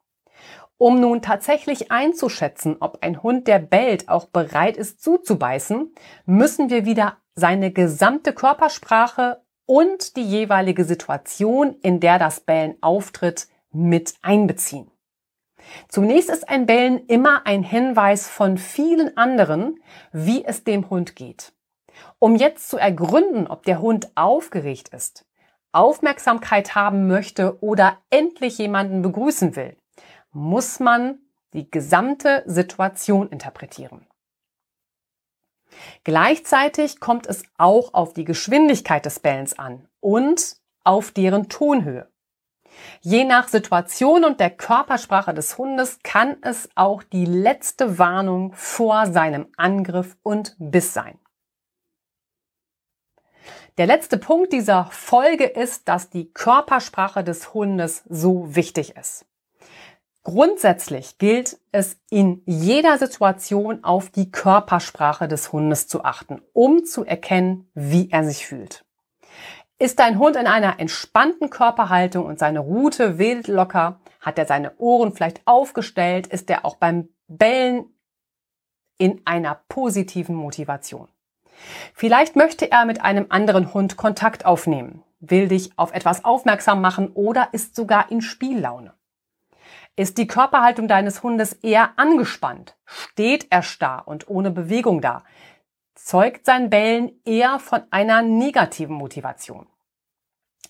Um 0.83 0.99
nun 0.99 1.21
tatsächlich 1.21 1.93
einzuschätzen, 1.93 2.75
ob 2.81 2.97
ein 3.05 3.23
Hund, 3.23 3.47
der 3.47 3.59
bellt, 3.59 4.09
auch 4.09 4.25
bereit 4.25 4.75
ist 4.75 5.01
zuzubeißen, 5.01 5.95
müssen 6.25 6.69
wir 6.69 6.83
wieder 6.83 7.19
seine 7.35 7.71
gesamte 7.71 8.33
Körpersprache 8.33 9.41
und 9.65 10.17
die 10.17 10.25
jeweilige 10.25 10.83
Situation, 10.83 11.77
in 11.83 12.01
der 12.01 12.19
das 12.19 12.41
Bellen 12.41 12.75
auftritt, 12.81 13.47
mit 13.71 14.15
einbeziehen. 14.21 14.91
Zunächst 15.87 16.29
ist 16.29 16.49
ein 16.49 16.65
Bellen 16.65 17.05
immer 17.05 17.47
ein 17.47 17.63
Hinweis 17.63 18.27
von 18.27 18.57
vielen 18.57 19.15
anderen, 19.15 19.79
wie 20.11 20.43
es 20.43 20.65
dem 20.65 20.89
Hund 20.89 21.15
geht. 21.15 21.53
Um 22.19 22.35
jetzt 22.35 22.69
zu 22.69 22.75
ergründen, 22.75 23.47
ob 23.47 23.63
der 23.63 23.79
Hund 23.79 24.11
aufgeregt 24.15 24.89
ist, 24.89 25.25
Aufmerksamkeit 25.71 26.75
haben 26.75 27.07
möchte 27.07 27.63
oder 27.63 27.99
endlich 28.09 28.57
jemanden 28.57 29.01
begrüßen 29.01 29.55
will, 29.55 29.77
muss 30.33 30.79
man 30.79 31.19
die 31.53 31.69
gesamte 31.69 32.43
Situation 32.45 33.29
interpretieren. 33.29 34.05
Gleichzeitig 36.03 36.99
kommt 36.99 37.27
es 37.27 37.43
auch 37.57 37.93
auf 37.93 38.13
die 38.13 38.25
Geschwindigkeit 38.25 39.05
des 39.05 39.19
Bellens 39.19 39.57
an 39.57 39.87
und 39.99 40.57
auf 40.83 41.11
deren 41.11 41.49
Tonhöhe. 41.49 42.09
Je 43.01 43.23
nach 43.23 43.47
Situation 43.47 44.25
und 44.25 44.39
der 44.39 44.49
Körpersprache 44.49 45.33
des 45.33 45.57
Hundes 45.57 45.99
kann 46.03 46.37
es 46.41 46.69
auch 46.75 47.03
die 47.03 47.25
letzte 47.25 47.99
Warnung 47.99 48.53
vor 48.53 49.05
seinem 49.07 49.47
Angriff 49.57 50.17
und 50.23 50.55
Biss 50.57 50.93
sein. 50.93 51.19
Der 53.77 53.87
letzte 53.87 54.17
Punkt 54.17 54.53
dieser 54.53 54.85
Folge 54.85 55.45
ist, 55.45 55.87
dass 55.87 56.09
die 56.09 56.31
Körpersprache 56.31 57.23
des 57.23 57.53
Hundes 57.53 58.03
so 58.07 58.55
wichtig 58.55 58.95
ist. 58.95 59.25
Grundsätzlich 60.23 61.17
gilt 61.17 61.59
es 61.73 61.97
in 62.09 62.41
jeder 62.45 62.97
Situation 62.97 63.83
auf 63.83 64.09
die 64.09 64.31
Körpersprache 64.31 65.27
des 65.27 65.51
Hundes 65.51 65.89
zu 65.89 66.05
achten, 66.05 66.41
um 66.53 66.85
zu 66.85 67.03
erkennen, 67.03 67.69
wie 67.73 68.09
er 68.09 68.23
sich 68.23 68.47
fühlt. 68.47 68.85
Ist 69.79 69.99
dein 69.99 70.17
Hund 70.17 70.37
in 70.37 70.47
einer 70.47 70.79
entspannten 70.79 71.49
Körperhaltung 71.49 72.25
und 72.25 72.39
seine 72.39 72.59
Rute 72.59 73.17
wild 73.17 73.49
locker? 73.49 73.99
Hat 74.21 74.39
er 74.39 74.45
seine 74.45 74.77
Ohren 74.77 75.11
vielleicht 75.11 75.41
aufgestellt? 75.45 76.27
Ist 76.27 76.49
er 76.49 76.63
auch 76.63 76.77
beim 76.77 77.09
Bellen 77.27 77.87
in 78.97 79.21
einer 79.25 79.59
positiven 79.67 80.35
Motivation? 80.35 81.09
Vielleicht 81.93 82.37
möchte 82.37 82.71
er 82.71 82.85
mit 82.85 83.01
einem 83.01 83.25
anderen 83.27 83.73
Hund 83.73 83.97
Kontakt 83.97 84.45
aufnehmen, 84.45 85.03
will 85.19 85.49
dich 85.49 85.77
auf 85.77 85.93
etwas 85.93 86.23
aufmerksam 86.23 86.79
machen 86.79 87.11
oder 87.13 87.49
ist 87.51 87.75
sogar 87.75 88.09
in 88.09 88.21
Spiellaune. 88.21 88.93
Ist 89.95 90.17
die 90.17 90.25
Körperhaltung 90.25 90.87
deines 90.87 91.21
Hundes 91.21 91.53
eher 91.53 91.91
angespannt? 91.97 92.75
Steht 92.85 93.47
er 93.51 93.61
starr 93.61 94.07
und 94.07 94.27
ohne 94.27 94.49
Bewegung 94.49 95.01
da? 95.01 95.23
Zeugt 95.93 96.47
sein 96.47 96.71
Bellen 96.71 97.11
eher 97.25 97.59
von 97.59 97.83
einer 97.91 98.23
negativen 98.23 98.95
Motivation? 98.95 99.67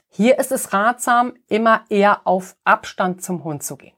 Hier 0.09 0.39
ist 0.39 0.51
es 0.51 0.73
ratsam, 0.73 1.35
immer 1.47 1.85
eher 1.89 2.27
auf 2.27 2.57
Abstand 2.65 3.23
zum 3.23 3.45
Hund 3.45 3.63
zu 3.63 3.77
gehen. 3.77 3.95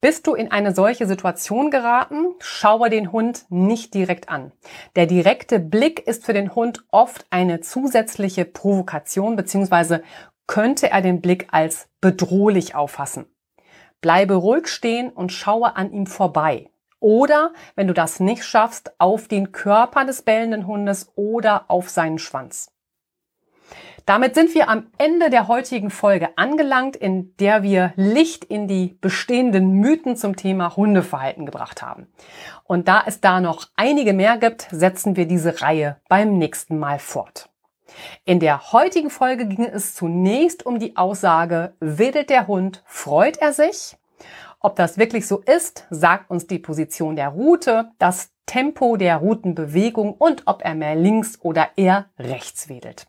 Bist 0.00 0.26
du 0.26 0.34
in 0.34 0.50
eine 0.50 0.74
solche 0.74 1.06
Situation 1.06 1.70
geraten, 1.70 2.34
schaue 2.40 2.88
den 2.88 3.12
Hund 3.12 3.44
nicht 3.50 3.92
direkt 3.92 4.30
an. 4.30 4.50
Der 4.96 5.06
direkte 5.06 5.60
Blick 5.60 6.06
ist 6.06 6.24
für 6.24 6.32
den 6.32 6.54
Hund 6.54 6.84
oft 6.90 7.26
eine 7.28 7.60
zusätzliche 7.60 8.46
Provokation 8.46 9.36
bzw. 9.36 10.00
könnte 10.46 10.90
er 10.90 11.02
den 11.02 11.20
Blick 11.20 11.48
als 11.52 11.88
bedrohlich 12.00 12.74
auffassen. 12.74 13.31
Bleibe 14.02 14.34
ruhig 14.34 14.68
stehen 14.68 15.08
und 15.08 15.32
schaue 15.32 15.74
an 15.76 15.92
ihm 15.92 16.06
vorbei. 16.06 16.68
Oder, 17.00 17.52
wenn 17.74 17.88
du 17.88 17.94
das 17.94 18.20
nicht 18.20 18.44
schaffst, 18.44 18.92
auf 18.98 19.26
den 19.26 19.52
Körper 19.52 20.04
des 20.04 20.22
bellenden 20.22 20.66
Hundes 20.66 21.10
oder 21.16 21.64
auf 21.68 21.88
seinen 21.88 22.18
Schwanz. 22.18 22.70
Damit 24.04 24.34
sind 24.34 24.54
wir 24.54 24.68
am 24.68 24.88
Ende 24.98 25.30
der 25.30 25.46
heutigen 25.46 25.90
Folge 25.90 26.36
angelangt, 26.36 26.96
in 26.96 27.36
der 27.36 27.62
wir 27.62 27.92
Licht 27.94 28.44
in 28.44 28.66
die 28.66 28.98
bestehenden 29.00 29.70
Mythen 29.78 30.16
zum 30.16 30.34
Thema 30.34 30.76
Hundeverhalten 30.76 31.46
gebracht 31.46 31.82
haben. 31.82 32.08
Und 32.64 32.88
da 32.88 33.04
es 33.06 33.20
da 33.20 33.40
noch 33.40 33.68
einige 33.76 34.12
mehr 34.12 34.38
gibt, 34.38 34.66
setzen 34.72 35.16
wir 35.16 35.26
diese 35.26 35.62
Reihe 35.62 36.00
beim 36.08 36.36
nächsten 36.36 36.78
Mal 36.78 36.98
fort. 36.98 37.51
In 38.24 38.40
der 38.40 38.72
heutigen 38.72 39.10
Folge 39.10 39.46
ging 39.46 39.64
es 39.64 39.94
zunächst 39.94 40.64
um 40.66 40.78
die 40.78 40.96
Aussage, 40.96 41.74
wedelt 41.80 42.30
der 42.30 42.46
Hund, 42.46 42.82
freut 42.86 43.36
er 43.38 43.52
sich? 43.52 43.96
Ob 44.60 44.76
das 44.76 44.96
wirklich 44.96 45.26
so 45.26 45.38
ist, 45.38 45.86
sagt 45.90 46.30
uns 46.30 46.46
die 46.46 46.60
Position 46.60 47.16
der 47.16 47.30
Route, 47.30 47.90
das 47.98 48.30
Tempo 48.46 48.96
der 48.96 49.16
Routenbewegung 49.16 50.14
und 50.14 50.42
ob 50.46 50.64
er 50.64 50.74
mehr 50.74 50.94
links 50.94 51.38
oder 51.42 51.70
eher 51.76 52.06
rechts 52.18 52.68
wedelt. 52.68 53.06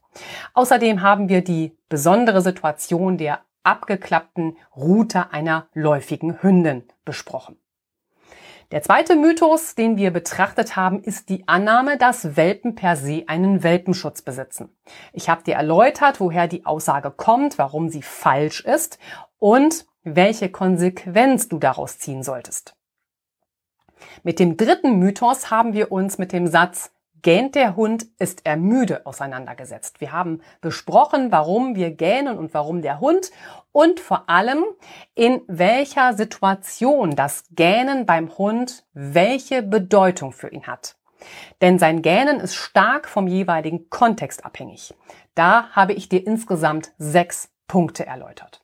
Außerdem 0.53 1.01
haben 1.01 1.29
wir 1.29 1.43
die 1.43 1.77
besondere 1.89 2.41
Situation 2.41 3.17
der 3.17 3.41
abgeklappten 3.63 4.57
Route 4.75 5.31
einer 5.31 5.67
läufigen 5.73 6.41
Hündin 6.41 6.83
besprochen. 7.05 7.57
Der 8.73 8.81
zweite 8.81 9.15
Mythos, 9.15 9.75
den 9.75 9.97
wir 9.97 10.09
betrachtet 10.09 10.75
haben, 10.75 11.03
ist 11.03 11.29
die 11.29 11.47
Annahme, 11.47 11.99
dass 11.99 12.35
Welpen 12.35 12.73
per 12.73 12.95
se 12.95 13.23
einen 13.27 13.61
Welpenschutz 13.61 14.23
besitzen. 14.23 14.75
Ich 15.11 15.29
habe 15.29 15.43
dir 15.43 15.53
erläutert, 15.53 16.19
woher 16.19 16.47
die 16.47 16.65
Aussage 16.65 17.11
kommt, 17.11 17.59
warum 17.59 17.89
sie 17.89 18.01
falsch 18.01 18.61
ist 18.61 18.97
und 19.37 19.85
welche 20.01 20.49
Konsequenz 20.49 21.49
du 21.49 21.59
daraus 21.59 21.99
ziehen 21.99 22.23
solltest. 22.23 22.75
Mit 24.23 24.39
dem 24.39 24.57
dritten 24.57 24.97
Mythos 24.97 25.51
haben 25.51 25.73
wir 25.73 25.91
uns 25.91 26.17
mit 26.17 26.31
dem 26.31 26.47
Satz 26.47 26.91
Gähnt 27.23 27.55
der 27.55 27.75
Hund, 27.75 28.05
ist 28.19 28.41
er 28.43 28.57
müde 28.57 29.05
auseinandergesetzt. 29.05 30.01
Wir 30.01 30.11
haben 30.11 30.41
besprochen, 30.61 31.31
warum 31.31 31.75
wir 31.75 31.89
gähnen 31.91 32.37
und 32.37 32.53
warum 32.53 32.81
der 32.81 32.99
Hund 32.99 33.31
und 33.71 34.01
vor 34.01 34.29
allem, 34.29 34.63
in 35.15 35.41
welcher 35.47 36.13
Situation 36.13 37.15
das 37.15 37.45
Gähnen 37.51 38.05
beim 38.05 38.37
Hund 38.37 38.85
welche 38.93 39.63
Bedeutung 39.63 40.33
für 40.33 40.49
ihn 40.49 40.67
hat. 40.67 40.97
Denn 41.61 41.79
sein 41.79 42.01
Gähnen 42.01 42.41
ist 42.41 42.55
stark 42.55 43.07
vom 43.07 43.27
jeweiligen 43.27 43.89
Kontext 43.89 44.45
abhängig. 44.45 44.93
Da 45.33 45.69
habe 45.71 45.93
ich 45.93 46.09
dir 46.09 46.27
insgesamt 46.27 46.91
sechs 46.97 47.49
Punkte 47.67 48.05
erläutert. 48.05 48.61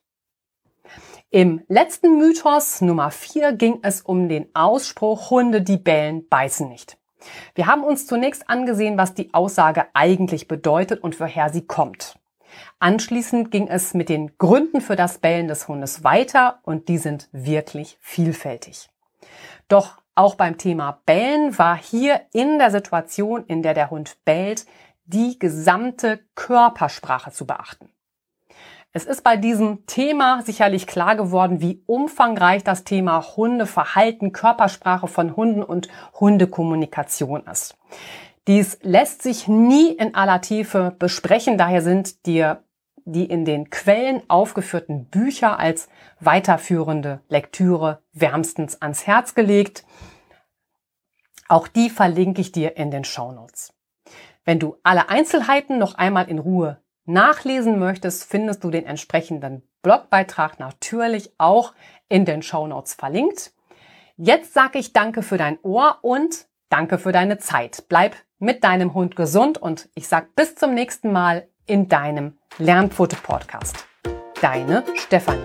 Im 1.30 1.62
letzten 1.68 2.18
Mythos 2.18 2.82
Nummer 2.82 3.10
4 3.10 3.54
ging 3.54 3.78
es 3.82 4.02
um 4.02 4.28
den 4.28 4.54
Ausspruch 4.54 5.30
Hunde, 5.30 5.62
die 5.62 5.78
bellen, 5.78 6.28
beißen 6.28 6.68
nicht. 6.68 6.99
Wir 7.54 7.66
haben 7.66 7.84
uns 7.84 8.06
zunächst 8.06 8.48
angesehen, 8.48 8.98
was 8.98 9.14
die 9.14 9.32
Aussage 9.34 9.86
eigentlich 9.94 10.48
bedeutet 10.48 11.02
und 11.02 11.18
woher 11.20 11.50
sie 11.50 11.66
kommt. 11.66 12.18
Anschließend 12.78 13.50
ging 13.50 13.68
es 13.68 13.94
mit 13.94 14.08
den 14.08 14.36
Gründen 14.38 14.80
für 14.80 14.96
das 14.96 15.18
Bellen 15.18 15.48
des 15.48 15.68
Hundes 15.68 16.04
weiter 16.04 16.60
und 16.62 16.88
die 16.88 16.98
sind 16.98 17.28
wirklich 17.32 17.98
vielfältig. 18.00 18.88
Doch 19.68 19.98
auch 20.14 20.34
beim 20.34 20.58
Thema 20.58 21.00
Bellen 21.06 21.56
war 21.58 21.76
hier 21.76 22.22
in 22.32 22.58
der 22.58 22.70
Situation, 22.70 23.44
in 23.46 23.62
der 23.62 23.74
der 23.74 23.90
Hund 23.90 24.18
bellt, 24.24 24.66
die 25.04 25.38
gesamte 25.38 26.20
Körpersprache 26.34 27.30
zu 27.32 27.46
beachten. 27.46 27.90
Es 28.92 29.04
ist 29.04 29.22
bei 29.22 29.36
diesem 29.36 29.86
Thema 29.86 30.42
sicherlich 30.42 30.86
klar 30.88 31.14
geworden, 31.14 31.60
wie 31.60 31.82
umfangreich 31.86 32.64
das 32.64 32.82
Thema 32.82 33.36
Hundeverhalten, 33.36 34.32
Körpersprache 34.32 35.06
von 35.06 35.36
Hunden 35.36 35.62
und 35.62 35.88
Hundekommunikation 36.18 37.46
ist. 37.46 37.76
Dies 38.48 38.78
lässt 38.82 39.22
sich 39.22 39.46
nie 39.46 39.92
in 39.92 40.16
aller 40.16 40.40
Tiefe 40.40 40.96
besprechen, 40.98 41.56
daher 41.56 41.82
sind 41.82 42.26
dir 42.26 42.64
die 43.04 43.26
in 43.26 43.44
den 43.44 43.70
Quellen 43.70 44.22
aufgeführten 44.28 45.06
Bücher 45.06 45.58
als 45.58 45.88
weiterführende 46.18 47.20
Lektüre 47.28 48.02
wärmstens 48.12 48.82
ans 48.82 49.06
Herz 49.06 49.34
gelegt. 49.34 49.84
Auch 51.48 51.68
die 51.68 51.90
verlinke 51.90 52.40
ich 52.40 52.52
dir 52.52 52.76
in 52.76 52.90
den 52.90 53.04
Shownotes. 53.04 53.72
Wenn 54.44 54.58
du 54.58 54.76
alle 54.82 55.08
Einzelheiten 55.08 55.78
noch 55.78 55.94
einmal 55.94 56.28
in 56.28 56.38
Ruhe 56.38 56.82
nachlesen 57.12 57.78
möchtest, 57.78 58.24
findest 58.24 58.64
du 58.64 58.70
den 58.70 58.86
entsprechenden 58.86 59.62
Blogbeitrag 59.82 60.58
natürlich 60.58 61.32
auch 61.38 61.74
in 62.08 62.24
den 62.24 62.42
Show 62.42 62.66
Notes 62.66 62.94
verlinkt. 62.94 63.52
Jetzt 64.16 64.52
sage 64.52 64.78
ich 64.78 64.92
danke 64.92 65.22
für 65.22 65.38
dein 65.38 65.58
Ohr 65.62 65.98
und 66.02 66.46
danke 66.68 66.98
für 66.98 67.12
deine 67.12 67.38
Zeit. 67.38 67.84
Bleib 67.88 68.14
mit 68.38 68.64
deinem 68.64 68.94
Hund 68.94 69.16
gesund 69.16 69.58
und 69.58 69.88
ich 69.94 70.08
sage 70.08 70.28
bis 70.36 70.54
zum 70.54 70.74
nächsten 70.74 71.12
Mal 71.12 71.48
in 71.66 71.88
deinem 71.88 72.38
Lernpfote 72.58 73.16
Podcast. 73.16 73.86
Deine 74.40 74.84
Stefanie. 74.96 75.44